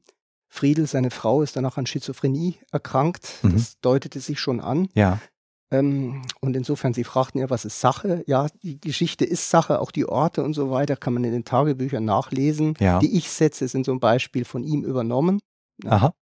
Friedel, 0.48 0.86
seine 0.86 1.10
Frau, 1.10 1.42
ist 1.42 1.56
danach 1.56 1.76
an 1.76 1.86
Schizophrenie 1.86 2.58
erkrankt. 2.72 3.40
Mhm. 3.42 3.52
Das 3.52 3.78
deutete 3.80 4.20
sich 4.20 4.40
schon 4.40 4.60
an. 4.60 4.88
Ja. 4.94 5.20
Ähm, 5.70 6.22
und 6.40 6.56
insofern, 6.56 6.94
Sie 6.94 7.04
fragten 7.04 7.40
ja, 7.40 7.50
was 7.50 7.64
ist 7.64 7.80
Sache? 7.80 8.24
Ja, 8.26 8.46
die 8.62 8.80
Geschichte 8.80 9.24
ist 9.24 9.50
Sache, 9.50 9.80
auch 9.80 9.90
die 9.90 10.06
Orte 10.06 10.42
und 10.42 10.54
so 10.54 10.70
weiter 10.70 10.96
kann 10.96 11.14
man 11.14 11.24
in 11.24 11.32
den 11.32 11.44
Tagebüchern 11.44 12.04
nachlesen. 12.04 12.74
Ja. 12.80 12.98
Die 13.00 13.16
Ich-Sätze 13.16 13.68
sind 13.68 13.84
so 13.84 13.92
ein 13.92 14.00
Beispiel 14.00 14.44
von 14.44 14.64
ihm 14.64 14.82
übernommen. 14.82 15.40
Aha. 15.84 16.14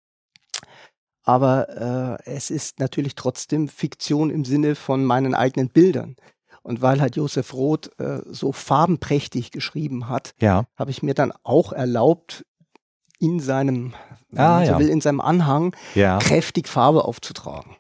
Aber 1.25 2.19
äh, 2.27 2.31
es 2.31 2.51
ist 2.51 2.81
natürlich 2.81 3.15
trotzdem 3.15 3.69
Fiktion 3.69 4.31
im 4.31 4.45
Sinne 4.45 4.75
von 4.75 5.05
meinen 5.05 5.35
eigenen 5.35 5.69
Bildern. 5.69 6.17
Und 6.63 6.81
weil 6.81 7.01
halt 7.01 7.17
Josef 7.17 7.53
Roth 7.53 7.91
äh, 7.99 8.23
so 8.27 8.53
farbenprächtig 8.53 9.51
geschrieben 9.51 10.09
hat, 10.09 10.35
ja. 10.41 10.65
habe 10.77 10.91
ich 10.91 11.03
mir 11.03 11.15
dann 11.15 11.33
auch 11.43 11.73
erlaubt, 11.73 12.45
in 13.21 13.41
seinem, 13.41 13.95
ah, 14.35 14.65
so 14.65 14.73
ja. 14.73 14.79
will, 14.79 14.89
in 14.89 15.01
seinem 15.01 15.21
Anhang 15.21 15.75
ja. 15.95 16.19
kräftig 16.19 16.69
Farbe 16.69 17.05
aufzutragen. 17.05 17.77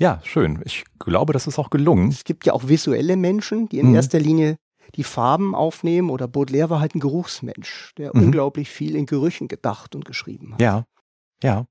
Ja, 0.00 0.20
schön. 0.24 0.60
Ich 0.64 0.84
glaube, 0.98 1.34
das 1.34 1.46
ist 1.46 1.58
auch 1.58 1.68
gelungen. 1.68 2.08
Es 2.08 2.24
gibt 2.24 2.46
ja 2.46 2.54
auch 2.54 2.66
visuelle 2.68 3.16
Menschen, 3.16 3.68
die 3.68 3.78
in 3.78 3.90
mhm. 3.90 3.94
erster 3.94 4.18
Linie 4.18 4.56
die 4.96 5.04
Farben 5.04 5.54
aufnehmen. 5.54 6.08
Oder 6.08 6.26
Baudelaire 6.26 6.70
war 6.70 6.80
halt 6.80 6.94
ein 6.94 7.00
Geruchsmensch, 7.00 7.92
der 7.98 8.16
mhm. 8.16 8.24
unglaublich 8.24 8.70
viel 8.70 8.96
in 8.96 9.04
Gerüchen 9.04 9.46
gedacht 9.46 9.94
und 9.94 10.06
geschrieben 10.06 10.54
hat. 10.54 10.62
Ja, 10.62 10.84
ja, 11.42 11.66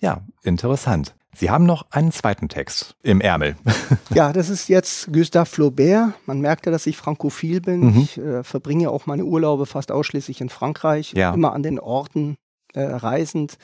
ja, 0.00 0.26
interessant. 0.42 1.14
Sie 1.36 1.50
haben 1.50 1.66
noch 1.66 1.86
einen 1.92 2.10
zweiten 2.10 2.48
Text 2.48 2.96
im 3.02 3.20
Ärmel. 3.20 3.56
ja, 4.14 4.32
das 4.32 4.48
ist 4.48 4.68
jetzt 4.68 5.12
Gustave 5.12 5.46
Flaubert. 5.46 6.14
Man 6.26 6.40
merkt 6.40 6.66
ja, 6.66 6.72
dass 6.72 6.86
ich 6.86 6.96
frankophil 6.96 7.60
bin. 7.60 7.92
Mhm. 7.92 8.00
Ich 8.00 8.18
äh, 8.18 8.42
verbringe 8.42 8.90
auch 8.90 9.06
meine 9.06 9.24
Urlaube 9.24 9.66
fast 9.66 9.92
ausschließlich 9.92 10.40
in 10.40 10.48
Frankreich, 10.48 11.12
ja. 11.12 11.32
immer 11.32 11.52
an 11.52 11.62
den 11.62 11.78
Orten 11.78 12.38
äh, 12.74 12.82
reisend. 12.82 13.56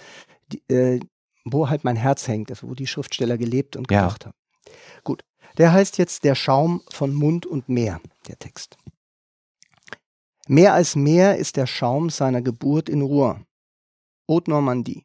Die, 0.53 0.63
äh, 0.73 1.01
wo 1.45 1.69
halt 1.69 1.85
mein 1.85 1.97
Herz 1.97 2.27
hängt, 2.27 2.51
also 2.51 2.69
wo 2.69 2.75
die 2.75 2.87
Schriftsteller 2.87 3.39
gelebt 3.39 3.77
und 3.77 3.89
gemacht 3.89 4.25
ja. 4.25 4.29
haben. 4.29 4.39
Gut, 5.05 5.23
der 5.59 5.73
heißt 5.73 5.99
jetzt 5.99 6.25
Der 6.25 6.35
Schaum 6.35 6.83
von 6.91 7.15
Mund 7.15 7.47
und 7.47 7.69
Meer, 7.69 8.01
der 8.29 8.39
Text. 8.39 8.77
Mehr 10.49 10.75
als 10.75 10.97
Meer 10.97 11.37
ist 11.39 11.57
der 11.57 11.67
Schaum 11.67 12.11
seiner 12.11 12.43
Geburt 12.43 12.89
in 12.89 13.03
Rouen, 13.03 13.47
Haute 14.29 14.51
Normandie. 14.51 15.05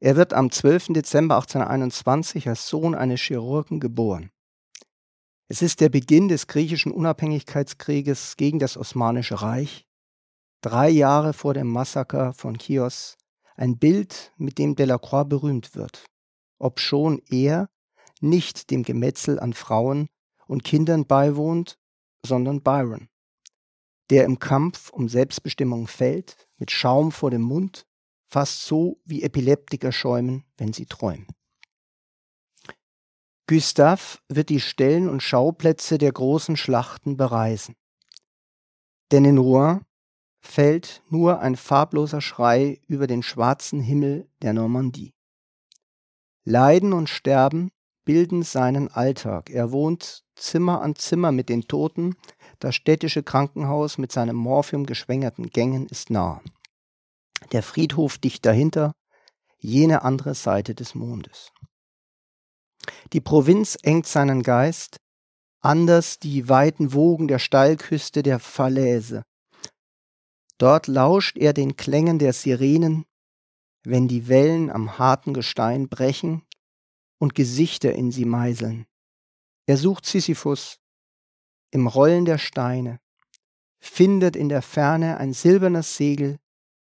Er 0.00 0.16
wird 0.16 0.32
am 0.32 0.50
12. 0.50 0.88
Dezember 0.88 1.36
1821 1.36 2.48
als 2.48 2.68
Sohn 2.68 2.94
eines 2.94 3.20
Chirurgen 3.20 3.80
geboren. 3.80 4.30
Es 5.48 5.62
ist 5.62 5.80
der 5.80 5.88
Beginn 5.88 6.28
des 6.28 6.46
griechischen 6.46 6.92
Unabhängigkeitskrieges 6.92 8.36
gegen 8.36 8.58
das 8.58 8.76
Osmanische 8.76 9.40
Reich, 9.40 9.86
drei 10.60 10.90
Jahre 10.90 11.32
vor 11.32 11.54
dem 11.54 11.68
Massaker 11.68 12.32
von 12.34 12.58
Chios 12.58 13.16
ein 13.58 13.78
Bild, 13.78 14.32
mit 14.36 14.58
dem 14.58 14.76
Delacroix 14.76 15.28
berühmt 15.28 15.74
wird, 15.74 16.06
obschon 16.58 17.20
er 17.28 17.68
nicht 18.20 18.70
dem 18.70 18.84
Gemetzel 18.84 19.38
an 19.38 19.52
Frauen 19.52 20.08
und 20.46 20.64
Kindern 20.64 21.06
beiwohnt, 21.06 21.78
sondern 22.24 22.62
Byron, 22.62 23.08
der 24.10 24.24
im 24.24 24.38
Kampf 24.38 24.90
um 24.90 25.08
Selbstbestimmung 25.08 25.88
fällt, 25.88 26.48
mit 26.56 26.70
Schaum 26.70 27.12
vor 27.12 27.30
dem 27.30 27.42
Mund, 27.42 27.84
fast 28.28 28.64
so 28.64 29.00
wie 29.04 29.22
Epileptiker 29.22 29.92
schäumen, 29.92 30.44
wenn 30.56 30.72
sie 30.72 30.86
träumen. 30.86 31.26
Gustave 33.48 34.18
wird 34.28 34.50
die 34.50 34.60
Stellen 34.60 35.08
und 35.08 35.22
Schauplätze 35.22 35.98
der 35.98 36.12
großen 36.12 36.56
Schlachten 36.56 37.16
bereisen. 37.16 37.74
Denn 39.10 39.24
in 39.24 39.38
Rouen 39.38 39.84
fällt 40.40 41.02
nur 41.08 41.40
ein 41.40 41.56
farbloser 41.56 42.20
Schrei 42.20 42.80
über 42.86 43.06
den 43.06 43.22
schwarzen 43.22 43.80
Himmel 43.80 44.28
der 44.42 44.52
Normandie. 44.52 45.14
Leiden 46.44 46.92
und 46.92 47.08
Sterben 47.08 47.70
bilden 48.04 48.42
seinen 48.42 48.88
Alltag. 48.88 49.50
Er 49.50 49.70
wohnt 49.70 50.24
Zimmer 50.34 50.80
an 50.80 50.94
Zimmer 50.94 51.30
mit 51.30 51.48
den 51.48 51.68
Toten. 51.68 52.16
Das 52.58 52.74
städtische 52.74 53.22
Krankenhaus 53.22 53.98
mit 53.98 54.12
seinen 54.12 54.36
morphiumgeschwängerten 54.36 55.50
Gängen 55.50 55.86
ist 55.86 56.08
nah. 56.08 56.40
Der 57.52 57.62
Friedhof 57.62 58.18
dicht 58.18 58.46
dahinter, 58.46 58.92
jene 59.58 60.02
andere 60.02 60.34
Seite 60.34 60.74
des 60.74 60.94
Mondes. 60.94 61.52
Die 63.12 63.20
Provinz 63.20 63.76
engt 63.82 64.06
seinen 64.06 64.42
Geist, 64.42 64.96
anders 65.60 66.18
die 66.18 66.48
weiten 66.48 66.92
Wogen 66.92 67.28
der 67.28 67.38
Steilküste 67.38 68.22
der 68.22 68.38
Falaise, 68.38 69.22
Dort 70.58 70.88
lauscht 70.88 71.38
er 71.38 71.52
den 71.52 71.76
Klängen 71.76 72.18
der 72.18 72.32
Sirenen, 72.32 73.06
wenn 73.84 74.08
die 74.08 74.26
Wellen 74.28 74.70
am 74.70 74.98
harten 74.98 75.32
Gestein 75.32 75.88
brechen 75.88 76.42
und 77.18 77.36
Gesichter 77.36 77.92
in 77.94 78.10
sie 78.10 78.24
meißeln. 78.24 78.86
Er 79.66 79.76
sucht 79.76 80.04
Sisyphus 80.04 80.80
im 81.70 81.86
Rollen 81.86 82.24
der 82.24 82.38
Steine, 82.38 83.00
findet 83.78 84.34
in 84.34 84.48
der 84.48 84.62
Ferne 84.62 85.18
ein 85.18 85.32
silbernes 85.32 85.96
Segel, 85.96 86.38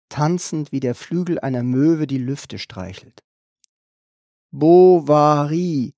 tanzend 0.09 0.71
wie 0.71 0.79
der 0.79 0.93
Flügel 0.93 1.39
einer 1.39 1.63
Möwe 1.63 2.05
die 2.05 2.19
Lüfte 2.19 2.59
streichelt. 2.59 3.23
Bovary 4.51 5.95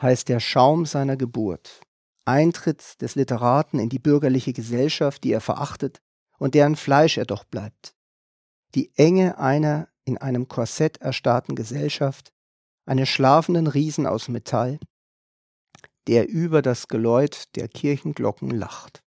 heißt 0.00 0.28
der 0.28 0.38
Schaum 0.38 0.86
seiner 0.86 1.16
Geburt, 1.16 1.80
Eintritt 2.24 3.00
des 3.00 3.16
Literaten 3.16 3.80
in 3.80 3.88
die 3.88 3.98
bürgerliche 3.98 4.52
Gesellschaft, 4.52 5.24
die 5.24 5.32
er 5.32 5.40
verachtet 5.40 6.00
und 6.42 6.56
deren 6.56 6.74
Fleisch 6.74 7.18
er 7.18 7.24
doch 7.24 7.44
bleibt. 7.44 7.94
Die 8.74 8.90
Enge 8.96 9.38
einer 9.38 9.86
in 10.04 10.18
einem 10.18 10.48
Korsett 10.48 10.96
erstarrten 10.96 11.54
Gesellschaft, 11.54 12.32
eines 12.84 13.10
schlafenden 13.10 13.68
Riesen 13.68 14.08
aus 14.08 14.26
Metall, 14.26 14.80
der 16.08 16.28
über 16.28 16.60
das 16.60 16.88
Geläut 16.88 17.44
der 17.54 17.68
Kirchenglocken 17.68 18.50
lacht. 18.50 19.04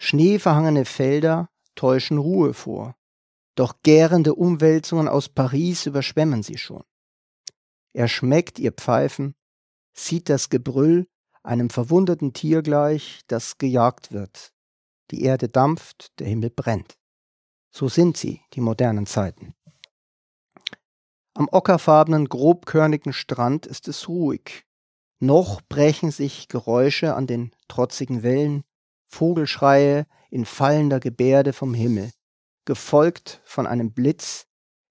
Schneeverhangene 0.00 0.86
Felder 0.86 1.50
täuschen 1.76 2.18
Ruhe 2.18 2.52
vor, 2.52 2.96
doch 3.54 3.76
gärende 3.84 4.34
Umwälzungen 4.34 5.06
aus 5.06 5.28
Paris 5.28 5.86
überschwemmen 5.86 6.42
sie 6.42 6.58
schon. 6.58 6.82
Er 7.92 8.08
schmeckt 8.08 8.58
ihr 8.58 8.72
Pfeifen, 8.72 9.36
sieht 9.92 10.28
das 10.28 10.48
Gebrüll 10.48 11.06
einem 11.44 11.70
verwundeten 11.70 12.32
Tier 12.32 12.62
gleich, 12.62 13.20
das 13.28 13.56
gejagt 13.58 14.10
wird. 14.10 14.52
Die 15.10 15.22
Erde 15.22 15.48
dampft, 15.48 16.18
der 16.18 16.26
Himmel 16.26 16.50
brennt. 16.50 16.98
So 17.70 17.88
sind 17.88 18.16
sie, 18.16 18.40
die 18.54 18.60
modernen 18.60 19.06
Zeiten. 19.06 19.54
Am 21.34 21.48
ockerfarbenen, 21.50 22.28
grobkörnigen 22.28 23.12
Strand 23.12 23.66
ist 23.66 23.88
es 23.88 24.08
ruhig. 24.08 24.64
Noch 25.20 25.60
brechen 25.62 26.10
sich 26.10 26.48
Geräusche 26.48 27.14
an 27.14 27.26
den 27.26 27.52
trotzigen 27.68 28.22
Wellen, 28.22 28.64
Vogelschreie 29.06 30.06
in 30.30 30.44
fallender 30.44 31.00
Gebärde 31.00 31.52
vom 31.52 31.74
Himmel, 31.74 32.10
gefolgt 32.64 33.40
von 33.44 33.66
einem 33.66 33.92
Blitz, 33.92 34.46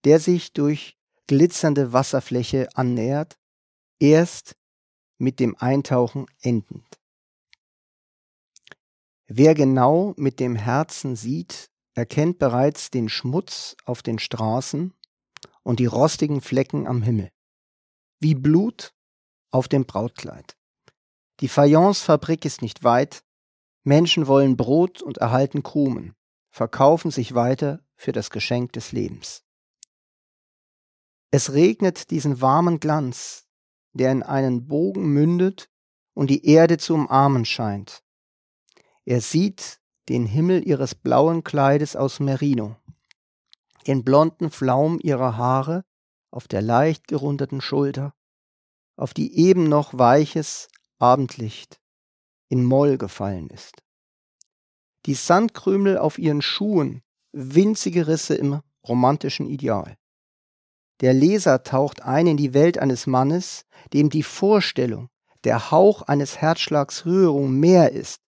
der 0.06 0.20
sich 0.20 0.54
durch 0.54 0.98
glitzernde 1.28 1.94
Wasserfläche 1.94 2.70
annähert, 2.76 3.38
erst 4.00 4.56
mit 5.18 5.40
dem 5.40 5.56
Eintauchen 5.58 6.26
endend. 6.42 6.97
Wer 9.30 9.56
genau 9.56 10.14
mit 10.16 10.40
dem 10.40 10.56
Herzen 10.56 11.18
sieht, 11.18 11.70
erkennt 11.94 12.40
bereits 12.40 12.92
den 12.92 13.10
Schmutz 13.10 13.76
auf 13.84 14.02
den 14.02 14.20
Straßen 14.20 14.94
und 15.64 15.80
die 15.80 15.86
rostigen 15.86 16.40
Flecken 16.40 16.88
am 16.88 17.02
Himmel. 17.02 17.30
Wie 18.22 18.36
Blut 18.36 18.94
auf 19.52 19.68
dem 19.68 19.86
Brautkleid. 19.86 20.56
Die 21.42 21.50
Fayencefabrik 21.50 22.46
ist 22.46 22.62
nicht 22.62 22.86
weit, 22.86 23.24
Menschen 23.84 24.28
wollen 24.28 24.56
Brot 24.56 25.02
und 25.02 25.18
erhalten 25.18 25.62
Krumen, 25.62 26.16
verkaufen 26.50 27.12
sich 27.12 27.36
weiter 27.36 27.86
für 27.96 28.14
das 28.14 28.30
Geschenk 28.30 28.72
des 28.74 28.94
Lebens. 28.94 29.44
Es 31.32 31.52
regnet 31.52 32.12
diesen 32.12 32.40
warmen 32.40 32.80
Glanz, 32.80 33.46
der 33.92 34.12
in 34.12 34.24
einen 34.24 34.68
Bogen 34.68 35.12
mündet 35.12 35.70
und 36.14 36.30
die 36.30 36.46
Erde 36.46 36.78
zu 36.78 36.94
umarmen 36.94 37.44
scheint. 37.44 38.04
Er 39.08 39.22
sieht 39.22 39.80
den 40.10 40.26
Himmel 40.26 40.68
ihres 40.68 40.94
blauen 40.94 41.46
Kleides 41.46 41.96
aus 41.96 42.20
Merino, 42.20 42.76
den 43.88 44.04
blonden 44.04 44.52
Flaum 44.52 45.00
ihrer 45.02 45.38
Haare 45.38 45.86
auf 46.30 46.50
der 46.50 46.62
leicht 46.62 47.08
gerundeten 47.08 47.62
Schulter, 47.62 48.14
auf 48.98 49.14
die 49.14 49.38
eben 49.38 49.70
noch 49.70 49.98
weiches 49.98 50.68
Abendlicht 51.00 51.80
in 52.50 52.66
Moll 52.66 52.98
gefallen 52.98 53.50
ist. 53.50 53.82
Die 55.06 55.14
Sandkrümel 55.14 55.98
auf 55.98 56.20
ihren 56.20 56.42
Schuhen, 56.42 57.02
winzige 57.32 58.10
Risse 58.10 58.36
im 58.36 58.60
romantischen 58.86 59.48
Ideal. 59.48 59.98
Der 61.00 61.14
Leser 61.14 61.64
taucht 61.64 62.02
ein 62.02 62.28
in 62.28 62.36
die 62.36 62.54
Welt 62.54 62.78
eines 62.78 63.08
Mannes, 63.08 63.66
dem 63.94 64.10
die 64.10 64.24
Vorstellung, 64.24 65.08
der 65.46 65.72
Hauch 65.72 66.02
eines 66.02 66.40
Herzschlags 66.40 67.06
Rührung 67.06 67.58
mehr 67.58 67.94
ist 67.94 68.27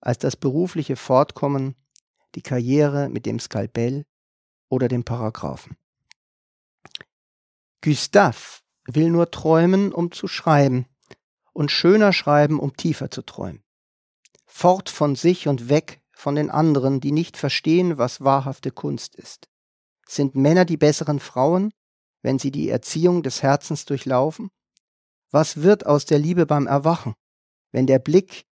als 0.00 0.18
das 0.18 0.36
berufliche 0.36 0.96
Fortkommen, 0.96 1.74
die 2.34 2.42
Karriere 2.42 3.08
mit 3.08 3.26
dem 3.26 3.38
Skalpell 3.38 4.04
oder 4.68 4.88
dem 4.88 5.04
Paragraphen. 5.04 5.76
Gustave 7.82 8.60
will 8.86 9.10
nur 9.10 9.30
träumen, 9.30 9.92
um 9.92 10.10
zu 10.12 10.28
schreiben, 10.28 10.86
und 11.52 11.70
schöner 11.70 12.12
schreiben, 12.12 12.60
um 12.60 12.76
tiefer 12.76 13.10
zu 13.10 13.22
träumen. 13.22 13.62
Fort 14.46 14.88
von 14.88 15.14
sich 15.16 15.48
und 15.48 15.68
weg 15.68 16.00
von 16.12 16.34
den 16.34 16.50
anderen, 16.50 17.00
die 17.00 17.12
nicht 17.12 17.36
verstehen, 17.36 17.98
was 17.98 18.22
wahrhafte 18.22 18.70
Kunst 18.70 19.14
ist. 19.14 19.48
Sind 20.06 20.34
Männer 20.34 20.64
die 20.64 20.76
besseren 20.76 21.20
Frauen, 21.20 21.72
wenn 22.22 22.38
sie 22.38 22.50
die 22.50 22.68
Erziehung 22.68 23.22
des 23.22 23.42
Herzens 23.42 23.84
durchlaufen? 23.84 24.50
Was 25.30 25.62
wird 25.62 25.86
aus 25.86 26.06
der 26.06 26.18
Liebe 26.18 26.46
beim 26.46 26.66
Erwachen, 26.66 27.14
wenn 27.70 27.86
der 27.86 27.98
Blick 27.98 28.46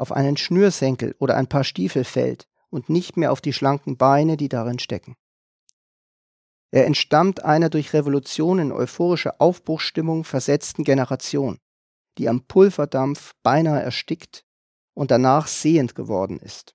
auf 0.00 0.12
einen 0.12 0.36
Schnürsenkel 0.36 1.14
oder 1.18 1.36
ein 1.36 1.46
paar 1.46 1.64
Stiefel 1.64 2.04
fällt 2.04 2.48
und 2.70 2.88
nicht 2.88 3.16
mehr 3.16 3.32
auf 3.32 3.40
die 3.40 3.52
schlanken 3.52 3.96
Beine, 3.96 4.36
die 4.36 4.48
darin 4.48 4.78
stecken? 4.78 5.16
Er 6.70 6.86
entstammt 6.86 7.44
einer 7.44 7.68
durch 7.68 7.92
Revolution 7.92 8.58
in 8.58 8.72
euphorische 8.72 9.40
Aufbruchsstimmung 9.40 10.24
versetzten 10.24 10.84
Generation, 10.84 11.58
die 12.16 12.28
am 12.28 12.46
Pulverdampf 12.46 13.34
beinahe 13.42 13.82
erstickt 13.82 14.44
und 14.94 15.10
danach 15.10 15.46
sehend 15.48 15.94
geworden 15.94 16.38
ist. 16.38 16.74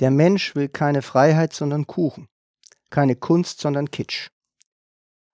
Der 0.00 0.10
Mensch 0.10 0.56
will 0.56 0.68
keine 0.68 1.02
Freiheit, 1.02 1.52
sondern 1.52 1.86
Kuchen, 1.86 2.28
keine 2.90 3.14
Kunst, 3.14 3.60
sondern 3.60 3.90
Kitsch. 3.90 4.30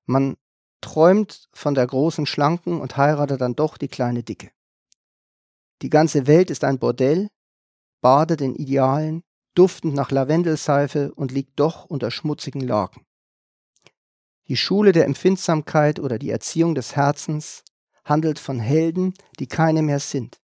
Man 0.04 0.36
träumt 0.80 1.48
von 1.52 1.74
der 1.74 1.86
großen 1.86 2.26
Schlanken 2.26 2.80
und 2.80 2.96
heiratet 2.96 3.40
dann 3.40 3.54
doch 3.54 3.78
die 3.78 3.88
kleine 3.88 4.22
Dicke. 4.22 4.50
Die 5.82 5.90
ganze 5.90 6.26
Welt 6.26 6.50
ist 6.50 6.64
ein 6.64 6.78
Bordell, 6.78 7.28
badet 8.00 8.40
in 8.40 8.54
Idealen, 8.54 9.22
duftend 9.54 9.94
nach 9.94 10.10
Lavendelseife 10.10 11.12
und 11.14 11.32
liegt 11.32 11.58
doch 11.58 11.84
unter 11.86 12.10
schmutzigen 12.10 12.60
Laken. 12.60 13.04
Die 14.48 14.56
Schule 14.56 14.92
der 14.92 15.04
Empfindsamkeit 15.04 16.00
oder 16.00 16.18
die 16.18 16.30
Erziehung 16.30 16.74
des 16.74 16.96
Herzens 16.96 17.62
handelt 18.04 18.38
von 18.38 18.58
Helden, 18.58 19.14
die 19.38 19.46
keine 19.46 19.82
mehr 19.82 20.00
sind. 20.00 20.40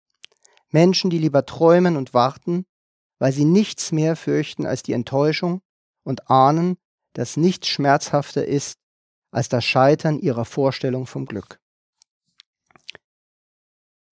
Menschen, 0.69 1.09
die 1.09 1.17
lieber 1.17 1.45
träumen 1.45 1.95
und 1.97 2.13
warten, 2.13 2.65
weil 3.17 3.31
sie 3.31 3.45
nichts 3.45 3.91
mehr 3.91 4.15
fürchten 4.15 4.65
als 4.65 4.83
die 4.83 4.93
Enttäuschung 4.93 5.61
und 6.03 6.29
ahnen, 6.29 6.77
dass 7.13 7.37
nichts 7.37 7.67
schmerzhafter 7.67 8.45
ist 8.45 8.77
als 9.31 9.49
das 9.49 9.65
Scheitern 9.65 10.19
ihrer 10.19 10.45
Vorstellung 10.45 11.07
vom 11.07 11.25
Glück. 11.25 11.59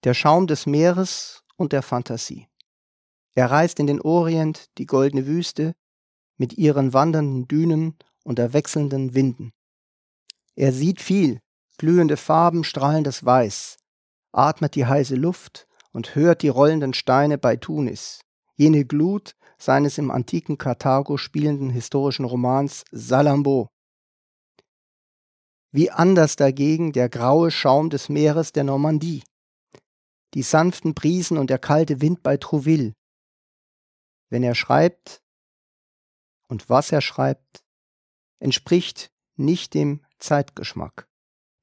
Der 0.04 0.14
Schaum 0.14 0.48
des 0.48 0.66
Meeres 0.66 1.44
und 1.56 1.72
der 1.72 1.82
Fantasie. 1.82 2.50
Er 3.36 3.50
reist 3.50 3.80
in 3.80 3.88
den 3.88 4.02
Orient, 4.02 4.70
die 4.78 4.86
goldene 4.86 5.26
Wüste, 5.26 5.76
mit 6.36 6.58
ihren 6.58 6.92
wandernden 6.92 7.48
Dünen 7.48 7.96
unter 8.26 8.52
wechselnden 8.52 9.16
Winden. 9.16 9.54
Er 10.56 10.74
sieht 10.74 11.02
viel, 11.02 11.40
glühende 11.78 12.18
Farben, 12.18 12.66
strahlendes 12.66 13.24
Weiß, 13.24 13.78
atmet 14.34 14.76
die 14.76 14.86
heiße 14.86 15.16
Luft 15.16 15.68
und 15.94 16.16
hört 16.16 16.42
die 16.42 16.50
rollenden 16.50 16.94
Steine 16.94 17.38
bei 17.38 17.56
Tunis, 17.56 18.20
jene 18.56 18.84
Glut 18.84 19.38
seines 19.58 19.98
im 19.98 20.12
antiken 20.12 20.58
Karthago 20.58 21.16
spielenden 21.16 21.70
historischen 21.70 22.26
Romans 22.26 22.84
Salambo. 22.92 23.70
Wie 25.72 25.90
anders 25.90 26.36
dagegen 26.36 26.92
der 26.92 27.08
graue 27.08 27.52
Schaum 27.52 27.90
des 27.90 28.10
Meeres 28.10 28.52
der 28.52 28.66
Normandie, 28.66 29.24
die 30.34 30.44
sanften 30.44 30.94
Brisen 30.94 31.38
und 31.38 31.50
der 31.50 31.60
kalte 31.60 32.02
Wind 32.02 32.24
bei 32.24 32.38
Trouville, 32.38 32.94
wenn 34.30 34.44
er 34.44 34.56
schreibt 34.56 35.22
und 36.48 36.70
was 36.70 36.92
er 36.92 37.02
schreibt, 37.02 37.64
entspricht 38.40 39.12
nicht 39.36 39.74
dem 39.74 40.04
Zeitgeschmack, 40.20 41.08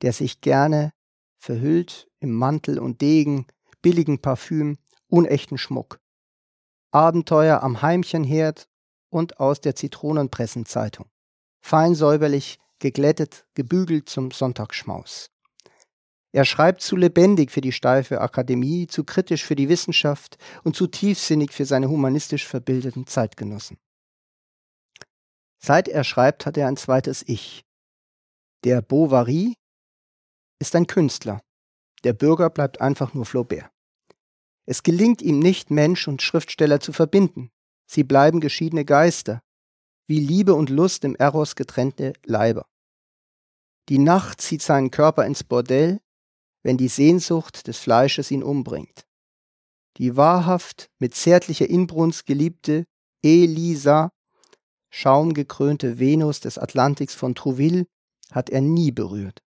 der 0.03 0.13
sich 0.13 0.41
gerne 0.41 0.93
verhüllt 1.39 2.09
im 2.21 2.33
Mantel 2.33 2.79
und 2.79 3.01
Degen, 3.01 3.47
billigen 3.83 4.21
Parfüm, 4.21 4.79
unechten 5.09 5.59
Schmuck. 5.59 6.01
Abenteuer 6.93 7.63
am 7.63 7.83
Heimchenherd 7.83 8.69
und 9.11 9.41
aus 9.41 9.61
der 9.61 9.75
Zitronenpressenzeitung. 9.75 11.09
Fein 11.61 11.95
säuberlich, 11.95 12.59
geglättet, 12.79 13.47
gebügelt 13.55 14.09
zum 14.09 14.31
Sonntagsschmaus. 14.31 15.31
Er 16.33 16.45
schreibt 16.45 16.81
zu 16.81 16.97
lebendig 16.97 17.51
für 17.51 17.61
die 17.61 17.73
steife 17.73 18.21
Akademie, 18.21 18.87
zu 18.87 19.05
kritisch 19.05 19.45
für 19.45 19.57
die 19.57 19.69
Wissenschaft 19.69 20.39
und 20.63 20.77
zu 20.77 20.87
tiefsinnig 20.87 21.51
für 21.53 21.65
seine 21.65 21.89
humanistisch 21.89 22.47
verbildeten 22.47 23.07
Zeitgenossen. 23.07 23.79
Seit 25.59 25.89
er 25.89 26.05
schreibt, 26.05 26.47
hat 26.47 26.57
er 26.57 26.69
ein 26.69 26.77
zweites 26.77 27.23
Ich. 27.27 27.65
Der 28.65 28.81
Bovary 28.81 29.55
ist 30.61 30.77
ein 30.77 30.87
Künstler. 30.87 31.41
Der 32.05 32.13
Bürger 32.13 32.49
bleibt 32.49 32.81
einfach 32.81 33.13
nur 33.13 33.27
Flaubert. 33.27 33.71
Es 34.67 34.83
gelingt 34.83 35.21
ihm 35.23 35.41
nicht, 35.41 35.71
Mensch 35.71 36.07
und 36.07 36.23
Schriftsteller 36.23 36.81
zu 36.81 36.93
verbinden. 36.93 37.51
Sie 37.91 38.05
bleiben 38.05 38.41
geschiedene 38.41 38.85
Geister, 38.85 39.43
wie 40.07 40.21
Liebe 40.21 40.55
und 40.55 40.71
Lust 40.71 41.05
im 41.05 41.17
Eros 41.17 41.57
getrennte 41.57 42.13
Leiber. 42.25 42.67
Die 43.89 43.99
Nacht 43.99 44.41
zieht 44.41 44.63
seinen 44.63 44.91
Körper 44.91 45.27
ins 45.27 45.43
Bordell, 45.43 46.01
wenn 46.63 46.77
die 46.77 46.89
Sehnsucht 46.89 47.67
des 47.67 47.79
Fleisches 47.79 48.31
ihn 48.31 48.43
umbringt. 48.43 49.05
Die 49.97 50.17
wahrhaft 50.17 50.89
mit 50.99 51.15
zärtlicher 51.15 51.69
Inbrunst 51.69 52.27
geliebte 52.27 52.85
Elisa, 53.23 54.11
schaumgekrönte 54.91 55.99
Venus 55.99 56.41
des 56.41 56.59
Atlantiks 56.59 57.15
von 57.15 57.35
Trouville, 57.35 57.87
hat 58.31 58.51
er 58.51 58.61
nie 58.61 58.93
berührt. 58.93 59.41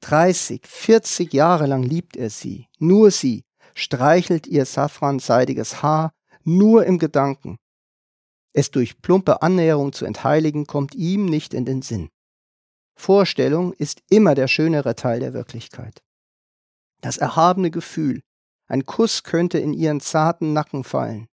30, 0.00 0.66
40 0.66 1.32
Jahre 1.32 1.66
lang 1.66 1.82
liebt 1.82 2.16
er 2.16 2.30
sie, 2.30 2.66
nur 2.78 3.10
sie, 3.10 3.44
streichelt 3.74 4.46
ihr 4.46 4.64
safranseidiges 4.64 5.82
Haar, 5.82 6.12
nur 6.44 6.84
im 6.84 6.98
Gedanken. 6.98 7.58
Es 8.52 8.70
durch 8.70 9.00
plumpe 9.02 9.42
Annäherung 9.42 9.92
zu 9.92 10.04
entheiligen, 10.04 10.66
kommt 10.66 10.94
ihm 10.94 11.26
nicht 11.26 11.54
in 11.54 11.64
den 11.64 11.82
Sinn. 11.82 12.08
Vorstellung 12.94 13.72
ist 13.74 14.02
immer 14.08 14.34
der 14.34 14.48
schönere 14.48 14.94
Teil 14.94 15.20
der 15.20 15.34
Wirklichkeit. 15.34 16.02
Das 17.00 17.18
erhabene 17.18 17.70
Gefühl, 17.70 18.22
ein 18.68 18.84
Kuss 18.84 19.22
könnte 19.22 19.58
in 19.58 19.72
ihren 19.72 20.00
zarten 20.00 20.52
Nacken 20.52 20.84
fallen, 20.84 21.28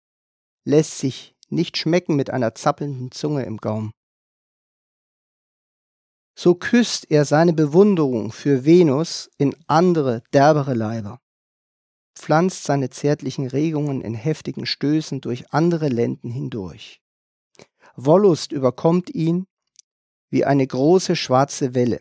lässt 0.65 0.99
sich 0.99 1.35
nicht 1.49 1.77
schmecken 1.77 2.17
mit 2.17 2.31
einer 2.31 2.55
zappelnden 2.55 3.11
Zunge 3.11 3.45
im 3.45 3.59
Gaum. 3.59 3.93
So 6.35 6.55
küsst 6.55 7.11
er 7.11 7.25
seine 7.25 7.53
Bewunderung 7.53 8.33
für 8.33 8.65
Venus 8.65 9.31
in 9.37 9.55
andere, 9.67 10.23
derbere 10.33 10.75
Leiber, 10.75 11.21
pflanzt 12.15 12.65
seine 12.65 12.91
zärtlichen 12.91 13.47
Regungen 13.47 14.01
in 14.01 14.15
heftigen 14.15 14.67
Stößen 14.67 15.21
durch 15.21 15.53
andere 15.53 15.89
Lenden 15.89 16.31
hindurch. 16.31 17.01
Wollust 17.97 18.53
überkommt 18.53 19.11
ihn 19.11 19.47
wie 20.31 20.45
eine 20.45 20.67
große 20.67 21.17
schwarze 21.17 21.75
Welle. 21.75 22.01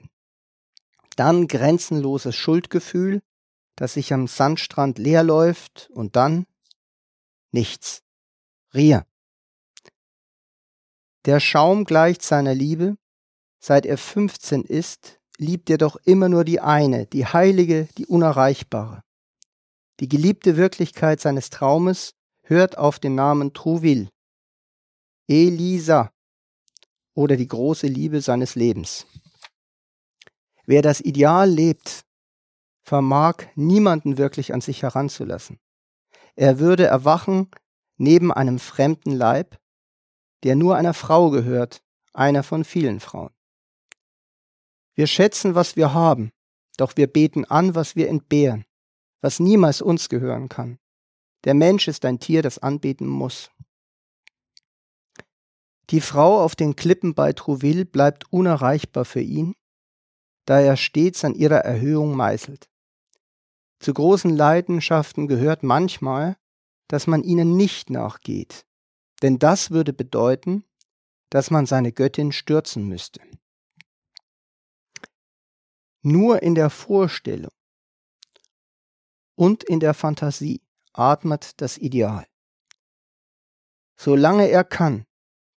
Dann 1.18 1.48
grenzenloses 1.48 2.36
Schuldgefühl, 2.36 3.22
das 3.76 3.94
sich 3.94 4.14
am 4.14 4.28
Sandstrand 4.28 4.98
leer 4.98 5.24
läuft 5.24 5.90
und 5.94 6.16
dann 6.16 6.46
nichts. 7.52 8.04
Rier. 8.74 9.06
Der 11.26 11.40
Schaum 11.40 11.86
gleicht 11.86 12.22
seiner 12.22 12.56
Liebe. 12.56 12.98
Seit 13.60 13.86
er 13.86 13.98
15 13.98 14.64
ist, 14.64 15.20
liebt 15.38 15.70
er 15.70 15.78
doch 15.78 15.96
immer 16.06 16.30
nur 16.30 16.44
die 16.44 16.60
eine, 16.60 17.06
die 17.06 17.26
heilige, 17.26 17.88
die 17.98 18.08
unerreichbare. 18.08 19.04
Die 20.00 20.08
geliebte 20.08 20.58
Wirklichkeit 20.58 21.20
seines 21.20 21.52
Traumes 21.52 22.16
hört 22.42 22.78
auf 22.78 22.98
den 22.98 23.14
Namen 23.14 23.54
Trouville. 23.54 24.10
Elisa 25.28 26.12
oder 27.14 27.38
die 27.38 27.48
große 27.48 27.88
Liebe 27.88 28.22
seines 28.22 28.56
Lebens. 28.56 29.06
Wer 30.66 30.82
das 30.82 31.02
Ideal 31.02 31.50
lebt, 31.50 32.04
vermag 32.84 33.48
niemanden 33.56 34.18
wirklich 34.18 34.54
an 34.54 34.62
sich 34.62 34.84
heranzulassen. 34.84 35.60
Er 36.36 36.60
würde 36.60 36.86
erwachen 36.86 37.50
neben 37.98 38.32
einem 38.32 38.60
fremden 38.60 39.12
Leib, 39.12 39.60
der 40.44 40.56
nur 40.56 40.76
einer 40.76 40.94
Frau 40.94 41.30
gehört, 41.30 41.84
einer 42.14 42.44
von 42.44 42.64
vielen 42.64 43.00
Frauen. 43.00 43.32
Wir 44.96 45.08
schätzen, 45.08 45.56
was 45.56 45.76
wir 45.76 45.94
haben, 45.94 46.32
doch 46.78 46.98
wir 46.98 47.08
beten 47.08 47.46
an, 47.46 47.76
was 47.76 47.96
wir 47.96 48.10
entbehren, 48.10 48.66
was 49.22 49.40
niemals 49.40 49.82
uns 49.82 50.10
gehören 50.10 50.50
kann. 50.50 50.80
Der 51.44 51.54
Mensch 51.54 51.88
ist 51.88 52.06
ein 52.06 52.20
Tier, 52.20 52.42
das 52.42 52.60
anbeten 52.60 53.08
muss. 53.08 53.52
Die 55.90 56.02
Frau 56.02 56.42
auf 56.42 56.56
den 56.56 56.76
Klippen 56.76 57.14
bei 57.14 57.34
Trouville 57.34 57.86
bleibt 57.86 58.32
unerreichbar 58.32 59.06
für 59.06 59.22
ihn, 59.22 59.56
da 60.46 60.60
er 60.60 60.78
stets 60.78 61.26
an 61.26 61.36
ihrer 61.36 61.60
Erhöhung 61.60 62.16
meißelt. 62.16 62.71
Zu 63.82 63.96
großen 63.96 64.30
Leidenschaften 64.30 65.28
gehört 65.28 65.64
manchmal, 65.64 66.38
dass 66.88 67.08
man 67.08 67.24
ihnen 67.24 67.58
nicht 67.58 67.90
nachgeht, 67.90 68.68
denn 69.24 69.40
das 69.40 69.72
würde 69.72 69.92
bedeuten, 69.92 70.64
dass 71.32 71.50
man 71.50 71.66
seine 71.66 71.92
Göttin 71.92 72.32
stürzen 72.32 72.88
müsste. 72.88 73.22
Nur 76.04 76.44
in 76.44 76.54
der 76.54 76.70
Vorstellung 76.70 77.52
und 79.36 79.64
in 79.64 79.80
der 79.80 79.96
Fantasie 79.96 80.62
atmet 80.94 81.60
das 81.60 81.80
Ideal. 81.80 82.28
Solange 83.98 84.48
er 84.48 84.64
kann, 84.64 85.06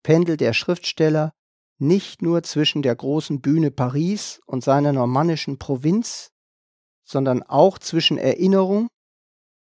pendelt 0.01 0.41
der 0.41 0.53
Schriftsteller 0.53 1.31
nicht 1.77 2.23
nur 2.23 2.41
zwischen 2.41 2.81
der 2.81 2.95
großen 2.95 3.41
Bühne 3.41 3.69
Paris 3.69 4.41
und 4.47 4.63
seiner 4.63 4.93
normannischen 4.93 5.59
Provinz, 5.59 6.31
sondern 7.05 7.43
auch 7.43 7.79
zwischen 7.79 8.17
Erinnerung 8.17 8.89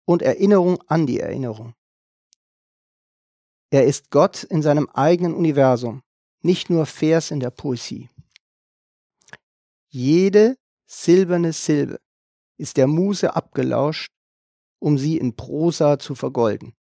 und 0.06 0.22
Erinnerung 0.22 0.82
an 0.88 1.06
die 1.08 1.20
Erinnerung. 1.20 1.74
Er 3.72 3.86
ist 3.86 4.12
Gott 4.12 4.44
in 4.44 4.62
seinem 4.62 4.88
eigenen 4.90 5.34
Universum, 5.34 6.04
nicht 6.42 6.70
nur 6.70 6.86
Vers 6.86 7.32
in 7.32 7.40
der 7.40 7.50
Poesie. 7.50 8.10
Jede 9.90 10.58
silberne 10.86 11.54
Silbe 11.54 12.00
ist 12.58 12.78
der 12.78 12.88
Muse 12.88 13.36
abgelauscht, 13.36 14.12
um 14.80 14.98
sie 14.98 15.18
in 15.18 15.36
Prosa 15.36 15.98
zu 15.98 16.14
vergolden. 16.14 16.76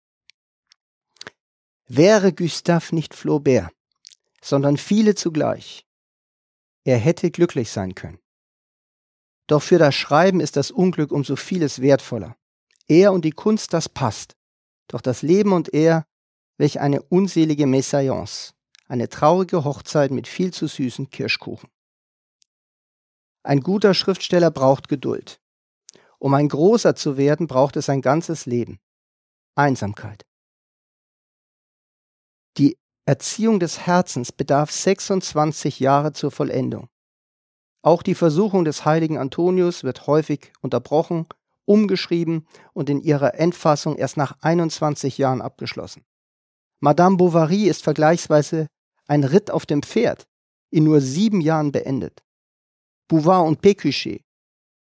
Wäre 1.86 2.32
Gustave 2.32 2.94
nicht 2.94 3.14
Flaubert, 3.14 3.72
sondern 4.40 4.76
viele 4.76 5.14
zugleich, 5.14 5.84
er 6.84 6.98
hätte 6.98 7.30
glücklich 7.30 7.70
sein 7.70 7.94
können. 7.94 8.18
Doch 9.48 9.62
für 9.62 9.78
das 9.78 9.94
Schreiben 9.94 10.40
ist 10.40 10.56
das 10.56 10.70
Unglück 10.70 11.10
um 11.10 11.24
so 11.24 11.34
vieles 11.34 11.80
wertvoller. 11.80 12.36
Er 12.86 13.12
und 13.12 13.24
die 13.24 13.32
Kunst, 13.32 13.72
das 13.72 13.88
passt. 13.88 14.36
Doch 14.86 15.00
das 15.00 15.22
Leben 15.22 15.52
und 15.52 15.72
er, 15.74 16.06
welch 16.58 16.80
eine 16.80 17.02
unselige 17.02 17.66
Messalliance, 17.66 18.52
eine 18.86 19.08
traurige 19.08 19.64
Hochzeit 19.64 20.10
mit 20.10 20.28
viel 20.28 20.52
zu 20.52 20.66
süßen 20.66 21.10
Kirschkuchen. 21.10 21.68
Ein 23.42 23.60
guter 23.60 23.94
Schriftsteller 23.94 24.50
braucht 24.50 24.88
Geduld. 24.88 25.40
Um 26.18 26.34
ein 26.34 26.48
großer 26.48 26.94
zu 26.94 27.16
werden, 27.16 27.46
braucht 27.46 27.76
es 27.76 27.88
ein 27.88 28.02
ganzes 28.02 28.44
Leben. 28.44 28.78
Einsamkeit. 29.54 30.26
Die 32.58 32.76
Erziehung 33.06 33.60
des 33.60 33.86
Herzens 33.86 34.32
bedarf 34.32 34.70
26 34.70 35.80
Jahre 35.80 36.12
zur 36.12 36.30
Vollendung. 36.30 36.88
Auch 37.88 38.02
die 38.02 38.14
Versuchung 38.14 38.66
des 38.66 38.84
heiligen 38.84 39.16
Antonius 39.16 39.82
wird 39.82 40.06
häufig 40.06 40.52
unterbrochen, 40.60 41.24
umgeschrieben 41.64 42.46
und 42.74 42.90
in 42.90 43.00
ihrer 43.00 43.36
Endfassung 43.36 43.96
erst 43.96 44.18
nach 44.18 44.36
21 44.42 45.16
Jahren 45.16 45.40
abgeschlossen. 45.40 46.04
Madame 46.80 47.16
Bovary 47.16 47.64
ist 47.64 47.82
vergleichsweise 47.82 48.66
ein 49.06 49.24
Ritt 49.24 49.50
auf 49.50 49.64
dem 49.64 49.82
Pferd, 49.82 50.28
in 50.68 50.84
nur 50.84 51.00
sieben 51.00 51.40
Jahren 51.40 51.72
beendet. 51.72 52.22
Bouvard 53.08 53.48
und 53.48 53.62
Pécuchet, 53.62 54.20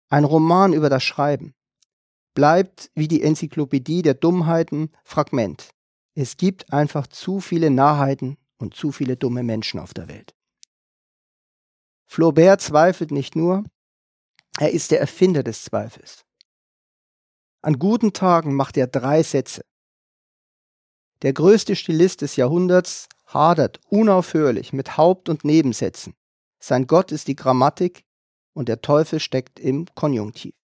ein 0.08 0.24
Roman 0.24 0.72
über 0.72 0.88
das 0.88 1.04
Schreiben, 1.04 1.52
bleibt 2.32 2.90
wie 2.94 3.06
die 3.06 3.22
Enzyklopädie 3.22 4.00
der 4.00 4.14
Dummheiten 4.14 4.88
Fragment. 5.04 5.68
Es 6.14 6.38
gibt 6.38 6.72
einfach 6.72 7.06
zu 7.06 7.40
viele 7.40 7.68
Narrheiten 7.68 8.38
und 8.56 8.72
zu 8.72 8.92
viele 8.92 9.18
dumme 9.18 9.42
Menschen 9.42 9.78
auf 9.78 9.92
der 9.92 10.08
Welt. 10.08 10.34
Flaubert 12.06 12.60
zweifelt 12.60 13.10
nicht 13.10 13.36
nur, 13.36 13.64
er 14.58 14.70
ist 14.70 14.90
der 14.90 15.00
Erfinder 15.00 15.42
des 15.42 15.64
Zweifels. 15.64 16.24
An 17.62 17.78
guten 17.78 18.12
Tagen 18.12 18.54
macht 18.54 18.76
er 18.76 18.86
drei 18.86 19.22
Sätze. 19.22 19.64
Der 21.22 21.32
größte 21.32 21.74
Stilist 21.74 22.20
des 22.20 22.36
Jahrhunderts 22.36 23.08
hadert 23.26 23.80
unaufhörlich 23.88 24.72
mit 24.72 24.96
Haupt- 24.96 25.28
und 25.28 25.44
Nebensätzen. 25.44 26.14
Sein 26.60 26.86
Gott 26.86 27.10
ist 27.10 27.26
die 27.28 27.36
Grammatik 27.36 28.04
und 28.52 28.68
der 28.68 28.80
Teufel 28.80 29.18
steckt 29.20 29.58
im 29.58 29.86
Konjunktiv. 29.94 30.54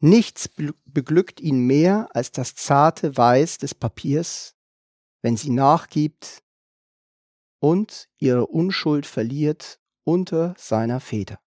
Nichts 0.00 0.48
beglückt 0.84 1.40
ihn 1.40 1.66
mehr 1.66 2.08
als 2.14 2.32
das 2.32 2.54
zarte 2.54 3.16
Weiß 3.16 3.58
des 3.58 3.74
Papiers, 3.74 4.54
wenn 5.22 5.36
sie 5.36 5.50
nachgibt 5.50 6.42
und 7.60 8.08
ihre 8.18 8.46
Unschuld 8.46 9.06
verliert 9.06 9.78
unter 10.04 10.54
seiner 10.58 10.98
Feder. 10.98 11.38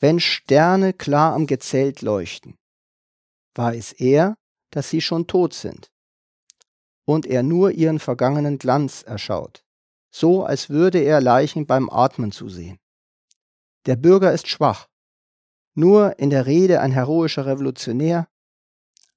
wenn 0.00 0.20
Sterne 0.20 0.92
klar 0.92 1.34
am 1.34 1.46
Gezelt 1.46 2.02
leuchten, 2.02 2.56
weiß 3.54 3.92
er, 3.94 4.36
dass 4.70 4.90
sie 4.90 5.00
schon 5.00 5.26
tot 5.26 5.54
sind 5.54 5.90
und 7.04 7.26
er 7.26 7.42
nur 7.42 7.72
ihren 7.72 7.98
vergangenen 7.98 8.58
Glanz 8.58 9.02
erschaut, 9.02 9.64
so 10.10 10.44
als 10.44 10.70
würde 10.70 11.00
er 11.00 11.20
Leichen 11.20 11.66
beim 11.66 11.90
Atmen 11.90 12.32
zusehen. 12.32 12.78
Der 13.86 13.96
Bürger 13.96 14.32
ist 14.32 14.48
schwach, 14.48 14.88
nur 15.74 16.18
in 16.18 16.30
der 16.30 16.46
Rede 16.46 16.80
ein 16.80 16.92
heroischer 16.92 17.46
Revolutionär, 17.46 18.28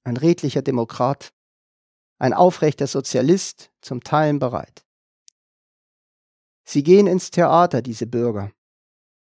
ein 0.04 0.16
redlicher 0.16 0.62
Demokrat, 0.62 1.32
ein 2.22 2.34
aufrechter 2.34 2.86
Sozialist, 2.86 3.72
zum 3.80 4.04
Teilen 4.04 4.38
bereit. 4.38 4.86
Sie 6.62 6.84
gehen 6.84 7.08
ins 7.08 7.32
Theater, 7.32 7.82
diese 7.82 8.06
Bürger, 8.06 8.52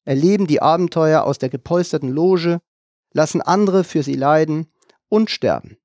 erleben 0.05 0.47
die 0.47 0.61
Abenteuer 0.61 1.23
aus 1.23 1.39
der 1.39 1.49
gepolsterten 1.49 2.11
Loge, 2.11 2.61
lassen 3.15 3.41
andere 3.41 3.85
für 3.85 4.03
sie 4.03 4.15
leiden 4.15 4.71
und 5.09 5.31
sterben. 5.31 5.79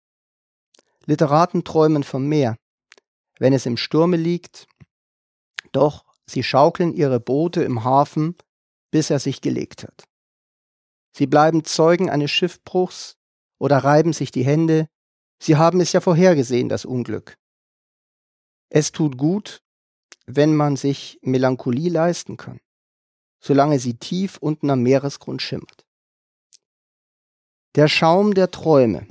Literaten 1.05 1.63
träumen 1.63 2.03
vom 2.03 2.27
Meer, 2.27 2.57
wenn 3.39 3.53
es 3.53 3.65
im 3.65 3.77
Sturme 3.77 4.17
liegt, 4.17 4.67
doch 5.71 6.03
sie 6.25 6.43
schaukeln 6.43 6.91
ihre 6.91 7.21
Boote 7.21 7.63
im 7.63 7.85
Hafen, 7.85 8.35
bis 8.91 9.09
er 9.09 9.19
sich 9.19 9.39
gelegt 9.39 9.83
hat. 9.85 10.03
Sie 11.13 11.25
bleiben 11.25 11.63
Zeugen 11.63 12.09
eines 12.09 12.31
Schiffbruchs 12.31 13.15
oder 13.59 13.77
reiben 13.77 14.11
sich 14.11 14.31
die 14.31 14.43
Hände, 14.43 14.89
sie 15.39 15.55
haben 15.55 15.79
es 15.81 15.93
ja 15.93 16.01
vorhergesehen, 16.01 16.69
das 16.69 16.85
Unglück. 16.85 17.37
Es 18.69 18.91
tut 18.91 19.17
gut, 19.17 19.61
wenn 20.25 20.55
man 20.55 20.75
sich 20.75 21.19
Melancholie 21.21 21.89
leisten 21.89 22.37
kann, 22.37 22.59
solange 23.39 23.79
sie 23.79 23.95
tief 23.95 24.37
unten 24.37 24.69
am 24.69 24.83
Meeresgrund 24.83 25.41
schimmert. 25.41 25.85
Der 27.75 27.87
Schaum 27.87 28.33
der 28.33 28.51
Träume. 28.51 29.07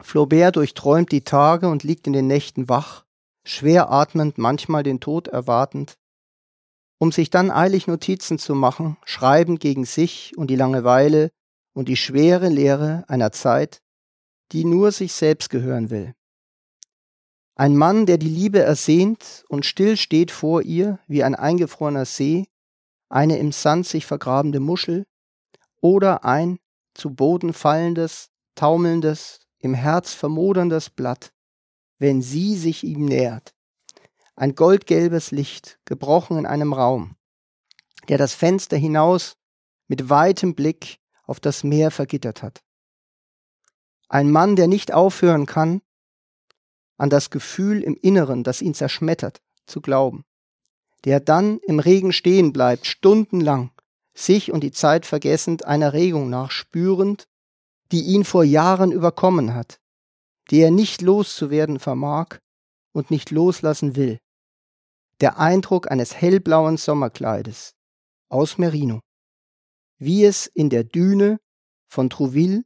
Flaubert 0.00 0.56
durchträumt 0.56 1.12
die 1.12 1.22
Tage 1.22 1.68
und 1.68 1.84
liegt 1.84 2.06
in 2.06 2.12
den 2.12 2.26
Nächten 2.26 2.68
wach, 2.68 3.04
schwer 3.44 3.90
atmend, 3.90 4.38
manchmal 4.38 4.82
den 4.82 5.00
Tod 5.00 5.28
erwartend, 5.28 5.96
um 6.98 7.12
sich 7.12 7.30
dann 7.30 7.50
eilig 7.50 7.86
Notizen 7.86 8.38
zu 8.38 8.54
machen, 8.54 8.96
schreiben 9.04 9.58
gegen 9.58 9.84
sich 9.84 10.36
und 10.36 10.48
die 10.48 10.56
Langeweile 10.56 11.30
und 11.74 11.88
die 11.88 11.96
schwere 11.96 12.48
Leere 12.48 13.04
einer 13.08 13.32
Zeit, 13.32 13.80
die 14.52 14.64
nur 14.64 14.92
sich 14.92 15.12
selbst 15.12 15.50
gehören 15.50 15.90
will. 15.90 16.14
Ein 17.56 17.76
Mann, 17.76 18.06
der 18.06 18.18
die 18.18 18.28
Liebe 18.28 18.60
ersehnt 18.60 19.44
und 19.48 19.64
still 19.64 19.96
steht 19.96 20.30
vor 20.30 20.62
ihr 20.62 20.98
wie 21.06 21.22
ein 21.22 21.34
eingefrorener 21.34 22.04
See, 22.04 22.48
eine 23.08 23.38
im 23.38 23.52
Sand 23.52 23.86
sich 23.86 24.06
vergrabende 24.06 24.58
Muschel 24.58 25.06
oder 25.80 26.24
ein 26.24 26.58
zu 26.94 27.14
Boden 27.14 27.52
fallendes, 27.52 28.30
taumelndes, 28.54 29.40
im 29.58 29.74
Herz 29.74 30.14
vermoderndes 30.14 30.90
Blatt, 30.90 31.32
wenn 31.98 32.22
sie 32.22 32.56
sich 32.56 32.84
ihm 32.84 33.04
nähert. 33.06 33.54
Ein 34.36 34.54
goldgelbes 34.54 35.30
Licht, 35.30 35.78
gebrochen 35.84 36.38
in 36.38 36.46
einem 36.46 36.72
Raum, 36.72 37.16
der 38.08 38.18
das 38.18 38.34
Fenster 38.34 38.76
hinaus 38.76 39.36
mit 39.86 40.10
weitem 40.10 40.54
Blick 40.54 40.98
auf 41.24 41.40
das 41.40 41.62
Meer 41.64 41.90
vergittert 41.90 42.42
hat. 42.42 42.62
Ein 44.08 44.30
Mann, 44.30 44.56
der 44.56 44.68
nicht 44.68 44.92
aufhören 44.92 45.46
kann, 45.46 45.80
an 46.96 47.10
das 47.10 47.30
Gefühl 47.30 47.82
im 47.82 47.96
Inneren, 47.96 48.44
das 48.44 48.62
ihn 48.62 48.74
zerschmettert, 48.74 49.40
zu 49.66 49.80
glauben, 49.80 50.24
der 51.04 51.20
dann 51.20 51.58
im 51.60 51.78
Regen 51.78 52.12
stehen 52.12 52.52
bleibt, 52.52 52.86
stundenlang, 52.86 53.70
sich 54.14 54.52
und 54.52 54.62
die 54.62 54.70
Zeit 54.70 55.06
vergessend 55.06 55.64
einer 55.64 55.92
Regung 55.92 56.30
nachspürend, 56.30 57.26
die 57.90 58.02
ihn 58.02 58.24
vor 58.24 58.44
Jahren 58.44 58.92
überkommen 58.92 59.54
hat, 59.54 59.80
die 60.50 60.60
er 60.60 60.70
nicht 60.70 61.02
loszuwerden 61.02 61.80
vermag 61.80 62.38
und 62.92 63.10
nicht 63.10 63.30
loslassen 63.30 63.96
will. 63.96 64.18
Der 65.20 65.38
Eindruck 65.38 65.90
eines 65.90 66.14
hellblauen 66.14 66.76
Sommerkleides 66.76 67.74
aus 68.28 68.58
Merino, 68.58 69.00
wie 69.98 70.24
es 70.24 70.46
in 70.46 70.70
der 70.70 70.84
Düne 70.84 71.38
von 71.88 72.10
Trouville 72.10 72.64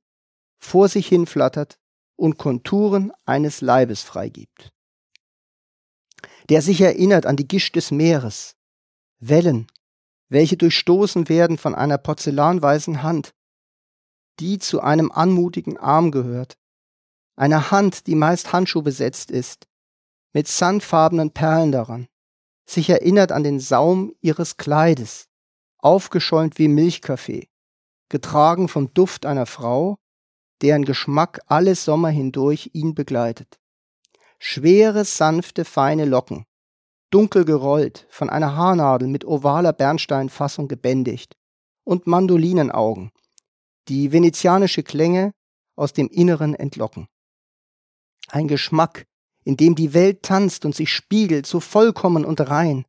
vor 0.59 0.89
sich 0.89 1.07
hin 1.07 1.27
flattert 1.27 1.79
und 2.17 2.39
Konturen 2.39 3.13
eines 3.25 3.61
Leibes 3.61 4.03
freigibt. 4.03 4.73
Der 6.49 6.63
sich 6.63 6.81
erinnert 6.81 7.27
an 7.27 7.37
die 7.37 7.47
Gischt 7.47 7.77
des 7.77 7.91
Meeres, 7.91 8.57
Wellen, 9.21 9.67
welche 10.29 10.57
durchstoßen 10.57 11.29
werden 11.29 11.59
von 11.59 11.75
einer 11.75 11.99
porzellanweißen 11.99 13.03
Hand, 13.03 13.35
die 14.41 14.59
zu 14.59 14.81
einem 14.81 15.11
anmutigen 15.11 15.79
Arm 15.79 16.11
gehört, 16.11 16.59
einer 17.37 17.71
Hand, 17.71 18.07
die 18.07 18.15
meist 18.15 18.53
Handschuh 18.53 18.83
besetzt 18.83 19.31
ist, 19.31 19.67
mit 20.33 20.49
sandfarbenen 20.49 21.31
Perlen 21.31 21.73
daran, 21.73 22.09
sich 22.67 22.91
erinnert 22.91 23.33
an 23.33 23.45
den 23.45 23.61
Saum 23.61 24.13
ihres 24.21 24.57
Kleides, 24.57 25.29
aufgeschäumt 25.79 26.59
wie 26.59 26.69
Milchkaffee, 26.69 27.49
getragen 28.09 28.69
vom 28.69 28.93
Duft 28.93 29.25
einer 29.25 29.47
Frau, 29.47 29.99
deren 30.63 30.85
Geschmack 30.85 31.41
alle 31.47 31.75
Sommer 31.75 32.11
hindurch 32.11 32.71
ihn 32.73 32.95
begleitet. 32.95 33.59
Schwere, 34.39 35.05
sanfte, 35.05 35.65
feine 35.65 36.05
Locken, 36.05 36.45
dunkel 37.11 37.45
gerollt, 37.45 38.07
von 38.11 38.31
einer 38.31 38.55
Haarnadel 38.55 39.09
mit 39.09 39.25
ovaler 39.25 39.73
Bernsteinfassung 39.73 40.69
gebändigt, 40.69 41.35
und 41.85 42.07
Mandolinenaugen, 42.07 43.11
die 43.89 44.13
venezianische 44.13 44.83
Klänge 44.83 45.33
aus 45.75 45.93
dem 45.93 46.09
Inneren 46.09 46.55
entlocken. 46.55 47.09
Ein 48.29 48.47
Geschmack, 48.47 49.07
in 49.45 49.57
dem 49.57 49.75
die 49.75 49.95
Welt 49.95 50.23
tanzt 50.23 50.67
und 50.67 50.75
sich 50.75 50.93
spiegelt, 50.93 51.47
so 51.47 51.61
vollkommen 51.61 52.27
und 52.27 52.41
rein, 52.43 52.85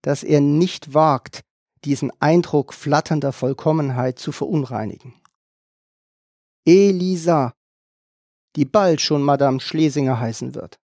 dass 0.00 0.22
er 0.22 0.40
nicht 0.40 0.94
wagt, 0.94 1.42
diesen 1.84 2.10
Eindruck 2.20 2.72
flatternder 2.72 3.32
Vollkommenheit 3.32 4.18
zu 4.18 4.32
verunreinigen. 4.32 5.14
Elisa, 6.64 7.54
die 8.56 8.64
bald 8.64 9.00
schon 9.00 9.22
Madame 9.22 9.60
Schlesinger 9.60 10.20
heißen 10.20 10.54
wird. 10.54 10.78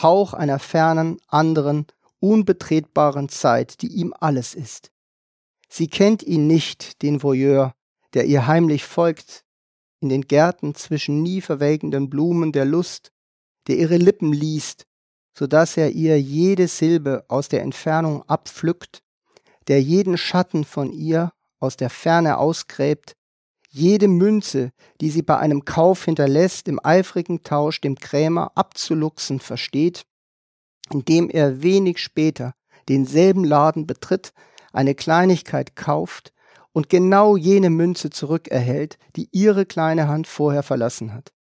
Hauch 0.00 0.34
einer 0.34 0.58
fernen, 0.58 1.18
anderen, 1.26 1.86
unbetretbaren 2.20 3.28
Zeit, 3.28 3.80
die 3.82 3.88
ihm 3.88 4.12
alles 4.18 4.54
ist. 4.54 4.90
Sie 5.68 5.88
kennt 5.88 6.22
ihn 6.22 6.46
nicht, 6.46 7.02
den 7.02 7.22
Voyeur, 7.22 7.74
der 8.14 8.26
ihr 8.26 8.46
heimlich 8.46 8.84
folgt, 8.84 9.44
in 10.00 10.08
den 10.08 10.22
Gärten 10.22 10.74
zwischen 10.74 11.22
nie 11.22 11.40
verwelkenden 11.40 12.08
Blumen 12.08 12.52
der 12.52 12.64
Lust, 12.64 13.12
der 13.66 13.76
ihre 13.76 13.96
Lippen 13.96 14.32
liest, 14.32 14.86
so 15.36 15.46
dass 15.46 15.76
er 15.76 15.90
ihr 15.90 16.20
jede 16.20 16.68
Silbe 16.68 17.24
aus 17.28 17.48
der 17.48 17.62
Entfernung 17.62 18.22
abpflückt, 18.28 19.02
der 19.68 19.82
jeden 19.82 20.16
Schatten 20.16 20.64
von 20.64 20.92
ihr 20.92 21.32
aus 21.60 21.76
der 21.76 21.90
Ferne 21.90 22.38
ausgräbt, 22.38 23.16
jede 23.68 24.08
Münze, 24.08 24.72
die 25.00 25.10
sie 25.10 25.22
bei 25.22 25.38
einem 25.38 25.64
Kauf 25.64 26.04
hinterlässt, 26.04 26.68
im 26.68 26.80
eifrigen 26.82 27.42
Tausch 27.42 27.80
dem 27.80 27.96
Krämer 27.96 28.52
abzuluxen 28.54 29.40
versteht, 29.40 30.06
indem 30.90 31.28
er 31.28 31.62
wenig 31.62 31.98
später 31.98 32.54
denselben 32.88 33.44
Laden 33.44 33.86
betritt, 33.86 34.32
eine 34.72 34.94
Kleinigkeit 34.94 35.76
kauft 35.76 36.32
und 36.72 36.88
genau 36.88 37.36
jene 37.36 37.70
Münze 37.70 38.10
zurückerhält, 38.10 38.98
die 39.16 39.28
ihre 39.32 39.66
kleine 39.66 40.08
Hand 40.08 40.26
vorher 40.26 40.62
verlassen 40.62 41.12
hat. 41.12 41.32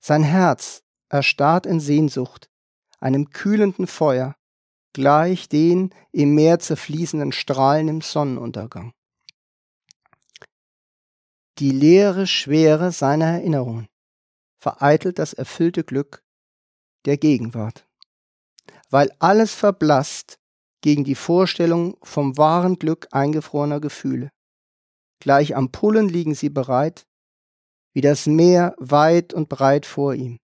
Sein 0.00 0.22
Herz 0.22 0.82
erstarrt 1.08 1.66
in 1.66 1.80
Sehnsucht, 1.80 2.48
einem 3.00 3.30
kühlenden 3.30 3.86
Feuer, 3.86 4.36
gleich 4.92 5.48
den 5.48 5.90
im 6.12 6.34
Meer 6.34 6.58
zerfließenden 6.58 7.32
Strahlen 7.32 7.88
im 7.88 8.00
Sonnenuntergang 8.00 8.92
die 11.58 11.70
leere 11.70 12.26
Schwere 12.26 12.92
seiner 12.92 13.26
Erinnerungen 13.26 13.88
vereitelt 14.60 15.18
das 15.18 15.32
erfüllte 15.32 15.84
Glück 15.84 16.22
der 17.04 17.16
Gegenwart. 17.16 17.86
Weil 18.90 19.10
alles 19.18 19.54
verblasst 19.54 20.38
gegen 20.82 21.04
die 21.04 21.14
Vorstellung 21.14 21.96
vom 22.02 22.36
wahren 22.36 22.78
Glück 22.78 23.08
eingefrorener 23.10 23.80
Gefühle. 23.80 24.30
Gleich 25.20 25.56
am 25.56 25.70
Pullen 25.70 26.08
liegen 26.08 26.34
sie 26.34 26.48
bereit, 26.48 27.06
wie 27.92 28.00
das 28.00 28.26
Meer 28.26 28.74
weit 28.78 29.34
und 29.34 29.48
breit 29.48 29.86
vor 29.86 30.14
ihm. 30.14 30.38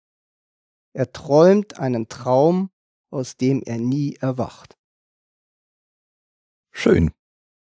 Er 0.93 1.13
träumt 1.13 1.79
einen 1.79 2.09
Traum, 2.09 2.71
aus 3.11 3.37
dem 3.37 3.63
er 3.63 3.79
nie 3.79 4.17
erwacht. 4.17 4.77
Schön. 6.73 7.13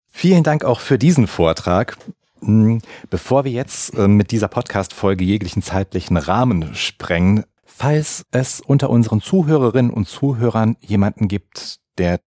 Vielen 0.08 0.44
Dank 0.44 0.64
auch 0.64 0.80
für 0.80 0.98
diesen 0.98 1.26
Vortrag. 1.26 1.96
Hm, 2.44 2.80
bevor 3.08 3.44
wir 3.44 3.52
jetzt 3.52 3.94
äh, 3.94 4.06
mit 4.06 4.30
dieser 4.30 4.48
Podcast-Folge 4.48 5.24
jeglichen 5.24 5.62
zeitlichen 5.62 6.18
Rahmen 6.18 6.74
sprengen, 6.74 7.44
falls 7.64 8.26
es 8.32 8.60
unter 8.60 8.90
unseren 8.90 9.22
Zuhörerinnen 9.22 9.90
und 9.90 10.06
Zuhörern 10.06 10.76
jemanden 10.80 11.28
gibt, 11.28 11.80
der 11.96 12.20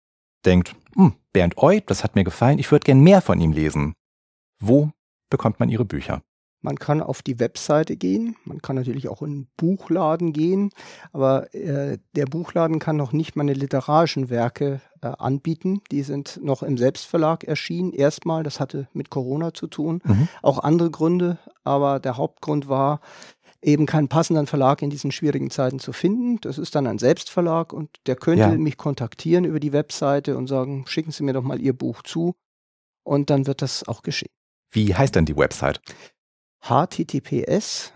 denkt, 0.44 0.76
hm, 0.96 1.14
Bernd 1.34 1.58
Oy, 1.58 1.84
das 1.86 2.04
hat 2.04 2.16
mir 2.16 2.24
gefallen, 2.24 2.58
ich 2.58 2.72
würde 2.72 2.86
gern 2.86 3.02
mehr 3.02 3.22
von 3.22 3.40
ihm 3.40 3.52
lesen. 3.52 3.94
Wo 4.60 4.90
bekommt 5.30 5.60
man 5.60 5.70
Ihre 5.70 5.86
Bücher? 5.86 6.24
Man 6.62 6.78
kann 6.78 7.02
auf 7.02 7.22
die 7.22 7.40
Webseite 7.40 7.96
gehen, 7.96 8.36
man 8.44 8.62
kann 8.62 8.76
natürlich 8.76 9.08
auch 9.10 9.22
in 9.22 9.28
einen 9.28 9.48
Buchladen 9.58 10.34
gehen, 10.34 10.72
aber 11.14 11.54
äh, 11.54 12.00
der 12.16 12.26
Buchladen 12.26 12.80
kann 12.80 12.98
noch 12.98 13.14
nicht 13.14 13.36
meine 13.36 13.54
literarischen 13.54 14.30
Werke 14.30 14.82
äh, 15.02 15.08
anbieten. 15.08 15.82
Die 15.92 16.02
sind 16.02 16.40
noch 16.44 16.64
im 16.64 16.78
Selbstverlag 16.78 17.44
erschienen. 17.44 17.94
Erstmal, 17.94 18.44
das 18.44 18.60
hatte 18.60 18.88
mit 18.94 19.12
Corona 19.12 19.54
zu 19.54 19.68
tun, 19.68 20.02
mhm. 20.04 20.28
auch 20.42 20.60
andere 20.60 20.90
Gründe, 20.90 21.38
aber 21.64 22.00
der 22.00 22.18
Hauptgrund 22.18 22.68
war, 22.68 23.02
eben 23.62 23.86
keinen 23.86 24.08
passenden 24.08 24.48
Verlag 24.48 24.82
in 24.82 24.90
diesen 24.90 25.12
schwierigen 25.12 25.50
Zeiten 25.50 25.80
zu 25.80 25.94
finden. 25.94 26.40
Das 26.42 26.58
ist 26.58 26.76
dann 26.76 26.88
ein 26.88 27.00
Selbstverlag 27.00 27.74
und 27.74 27.90
der 28.06 28.16
könnte 28.16 28.42
ja. 28.42 28.50
mich 28.50 28.78
kontaktieren 28.78 29.46
über 29.46 29.60
die 29.60 29.74
Webseite 29.74 30.38
und 30.38 30.48
sagen, 30.48 30.86
schicken 30.88 31.12
Sie 31.12 31.24
mir 31.24 31.34
doch 31.34 31.44
mal 31.44 31.60
Ihr 31.60 31.74
Buch 31.74 32.02
zu 32.04 32.36
und 33.04 33.30
dann 33.30 33.48
wird 33.48 33.62
das 33.62 33.88
auch 33.88 34.02
geschehen. 34.02 34.32
Wie 34.72 34.94
heißt 34.94 35.16
denn 35.16 35.26
die 35.26 35.38
Website? 35.38 35.82
Https 36.70 37.94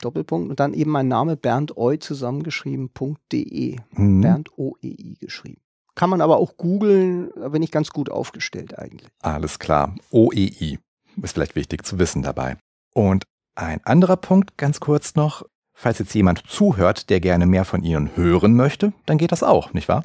Doppelpunkt 0.00 0.50
und 0.50 0.60
dann 0.60 0.74
eben 0.74 0.90
mein 0.90 1.08
Name 1.08 1.36
Bernd 1.36 1.76
Oi 1.76 1.98
zusammengeschrieben.de. 1.98 3.76
Mhm. 3.92 4.20
Bernd 4.20 4.50
OEI 4.58 5.16
geschrieben. 5.18 5.60
Kann 5.94 6.10
man 6.10 6.20
aber 6.20 6.36
auch 6.36 6.58
googeln, 6.58 7.30
da 7.34 7.48
bin 7.48 7.62
ich 7.62 7.70
ganz 7.70 7.90
gut 7.90 8.10
aufgestellt 8.10 8.78
eigentlich. 8.78 9.08
Alles 9.22 9.58
klar. 9.58 9.94
OEI. 10.10 10.78
Ist 11.22 11.32
vielleicht 11.32 11.56
wichtig 11.56 11.86
zu 11.86 11.98
wissen 11.98 12.22
dabei. 12.22 12.58
Und 12.92 13.24
ein 13.54 13.82
anderer 13.84 14.18
Punkt, 14.18 14.58
ganz 14.58 14.80
kurz 14.80 15.14
noch. 15.14 15.46
Falls 15.72 15.98
jetzt 15.98 16.14
jemand 16.14 16.46
zuhört, 16.46 17.08
der 17.08 17.20
gerne 17.20 17.46
mehr 17.46 17.64
von 17.64 17.82
Ihnen 17.82 18.14
hören 18.16 18.54
möchte, 18.54 18.92
dann 19.06 19.16
geht 19.18 19.32
das 19.32 19.42
auch, 19.42 19.72
nicht 19.72 19.88
wahr? 19.88 20.02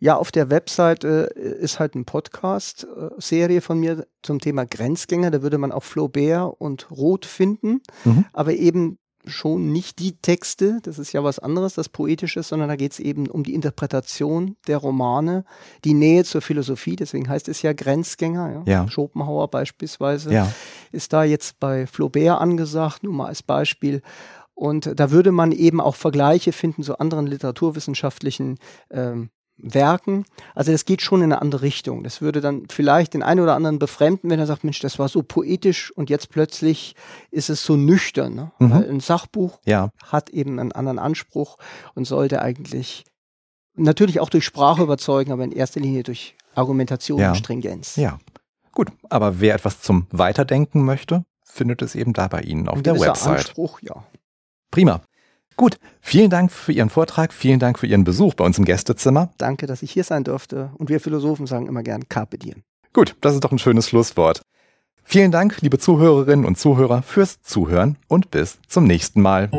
Ja, 0.00 0.16
auf 0.16 0.32
der 0.32 0.50
Webseite 0.50 1.30
äh, 1.36 1.62
ist 1.62 1.78
halt 1.78 1.94
ein 1.94 2.06
Podcast-Serie 2.06 3.60
von 3.60 3.78
mir 3.78 4.06
zum 4.22 4.40
Thema 4.40 4.64
Grenzgänger. 4.64 5.30
Da 5.30 5.42
würde 5.42 5.58
man 5.58 5.72
auch 5.72 5.84
Flaubert 5.84 6.54
und 6.58 6.90
Roth 6.90 7.26
finden, 7.26 7.82
mhm. 8.04 8.24
aber 8.32 8.54
eben 8.54 8.98
schon 9.26 9.70
nicht 9.70 9.98
die 9.98 10.16
Texte, 10.16 10.78
das 10.82 10.98
ist 10.98 11.12
ja 11.12 11.22
was 11.22 11.38
anderes, 11.38 11.74
das 11.74 11.90
Poetische, 11.90 12.42
sondern 12.42 12.70
da 12.70 12.76
geht 12.76 12.92
es 12.92 13.00
eben 13.00 13.28
um 13.28 13.44
die 13.44 13.54
Interpretation 13.54 14.56
der 14.66 14.78
Romane, 14.78 15.44
die 15.84 15.92
Nähe 15.92 16.24
zur 16.24 16.40
Philosophie, 16.40 16.96
deswegen 16.96 17.28
heißt 17.28 17.48
es 17.48 17.60
ja 17.60 17.74
Grenzgänger. 17.74 18.64
Ja. 18.66 18.72
ja. 18.72 18.88
Schopenhauer 18.88 19.48
beispielsweise 19.48 20.32
ja. 20.32 20.50
ist 20.90 21.12
da 21.12 21.24
jetzt 21.24 21.60
bei 21.60 21.86
Flaubert 21.86 22.40
angesagt, 22.40 23.02
nur 23.02 23.12
mal 23.12 23.26
als 23.26 23.42
Beispiel. 23.42 24.00
Und 24.54 24.98
da 24.98 25.10
würde 25.10 25.32
man 25.32 25.52
eben 25.52 25.80
auch 25.80 25.94
Vergleiche 25.94 26.52
finden 26.52 26.82
zu 26.82 26.98
anderen 26.98 27.26
literaturwissenschaftlichen 27.26 28.58
ähm, 28.90 29.30
Werken. 29.62 30.24
Also 30.54 30.72
das 30.72 30.84
geht 30.84 31.02
schon 31.02 31.20
in 31.20 31.32
eine 31.32 31.42
andere 31.42 31.62
Richtung. 31.62 32.02
Das 32.02 32.20
würde 32.20 32.40
dann 32.40 32.64
vielleicht 32.70 33.14
den 33.14 33.22
einen 33.22 33.40
oder 33.40 33.54
anderen 33.54 33.78
befremden, 33.78 34.30
wenn 34.30 34.38
er 34.38 34.46
sagt, 34.46 34.64
Mensch, 34.64 34.80
das 34.80 34.98
war 34.98 35.08
so 35.08 35.22
poetisch 35.22 35.90
und 35.92 36.10
jetzt 36.10 36.30
plötzlich 36.30 36.94
ist 37.30 37.50
es 37.50 37.64
so 37.64 37.76
nüchtern. 37.76 38.34
Ne? 38.34 38.52
Mhm. 38.58 38.70
Weil 38.70 38.90
ein 38.90 39.00
Sachbuch 39.00 39.58
ja. 39.64 39.90
hat 40.04 40.30
eben 40.30 40.58
einen 40.58 40.72
anderen 40.72 40.98
Anspruch 40.98 41.58
und 41.94 42.06
sollte 42.06 42.42
eigentlich 42.42 43.04
natürlich 43.74 44.20
auch 44.20 44.30
durch 44.30 44.44
Sprache 44.44 44.82
überzeugen, 44.82 45.32
aber 45.32 45.44
in 45.44 45.52
erster 45.52 45.80
Linie 45.80 46.02
durch 46.02 46.36
Argumentation 46.54 47.20
ja. 47.20 47.30
und 47.30 47.36
Stringenz. 47.36 47.96
Ja, 47.96 48.18
gut. 48.72 48.88
Aber 49.08 49.40
wer 49.40 49.54
etwas 49.54 49.80
zum 49.80 50.06
Weiterdenken 50.10 50.84
möchte, 50.84 51.24
findet 51.42 51.82
es 51.82 51.94
eben 51.94 52.12
da 52.12 52.28
bei 52.28 52.42
Ihnen 52.42 52.68
auf 52.68 52.78
ein 52.78 52.82
der 52.82 52.98
Website. 52.98 53.38
Anspruch, 53.38 53.80
ja. 53.82 54.04
Prima. 54.70 55.00
Gut, 55.60 55.76
vielen 56.00 56.30
Dank 56.30 56.50
für 56.50 56.72
Ihren 56.72 56.88
Vortrag, 56.88 57.34
vielen 57.34 57.58
Dank 57.58 57.78
für 57.78 57.86
Ihren 57.86 58.02
Besuch 58.02 58.32
bei 58.32 58.46
uns 58.46 58.56
im 58.56 58.64
Gästezimmer. 58.64 59.28
Danke, 59.36 59.66
dass 59.66 59.82
ich 59.82 59.90
hier 59.90 60.04
sein 60.04 60.24
durfte. 60.24 60.70
Und 60.78 60.88
wir 60.88 61.00
Philosophen 61.00 61.46
sagen 61.46 61.66
immer 61.66 61.82
gern 61.82 62.08
Carpe 62.08 62.38
diem. 62.38 62.62
Gut, 62.94 63.14
das 63.20 63.34
ist 63.34 63.44
doch 63.44 63.52
ein 63.52 63.58
schönes 63.58 63.86
Schlusswort. 63.86 64.40
Vielen 65.04 65.32
Dank, 65.32 65.60
liebe 65.60 65.78
Zuhörerinnen 65.78 66.46
und 66.46 66.58
Zuhörer, 66.58 67.02
fürs 67.02 67.42
Zuhören 67.42 67.98
und 68.08 68.30
bis 68.30 68.58
zum 68.68 68.84
nächsten 68.84 69.20
Mal. 69.20 69.50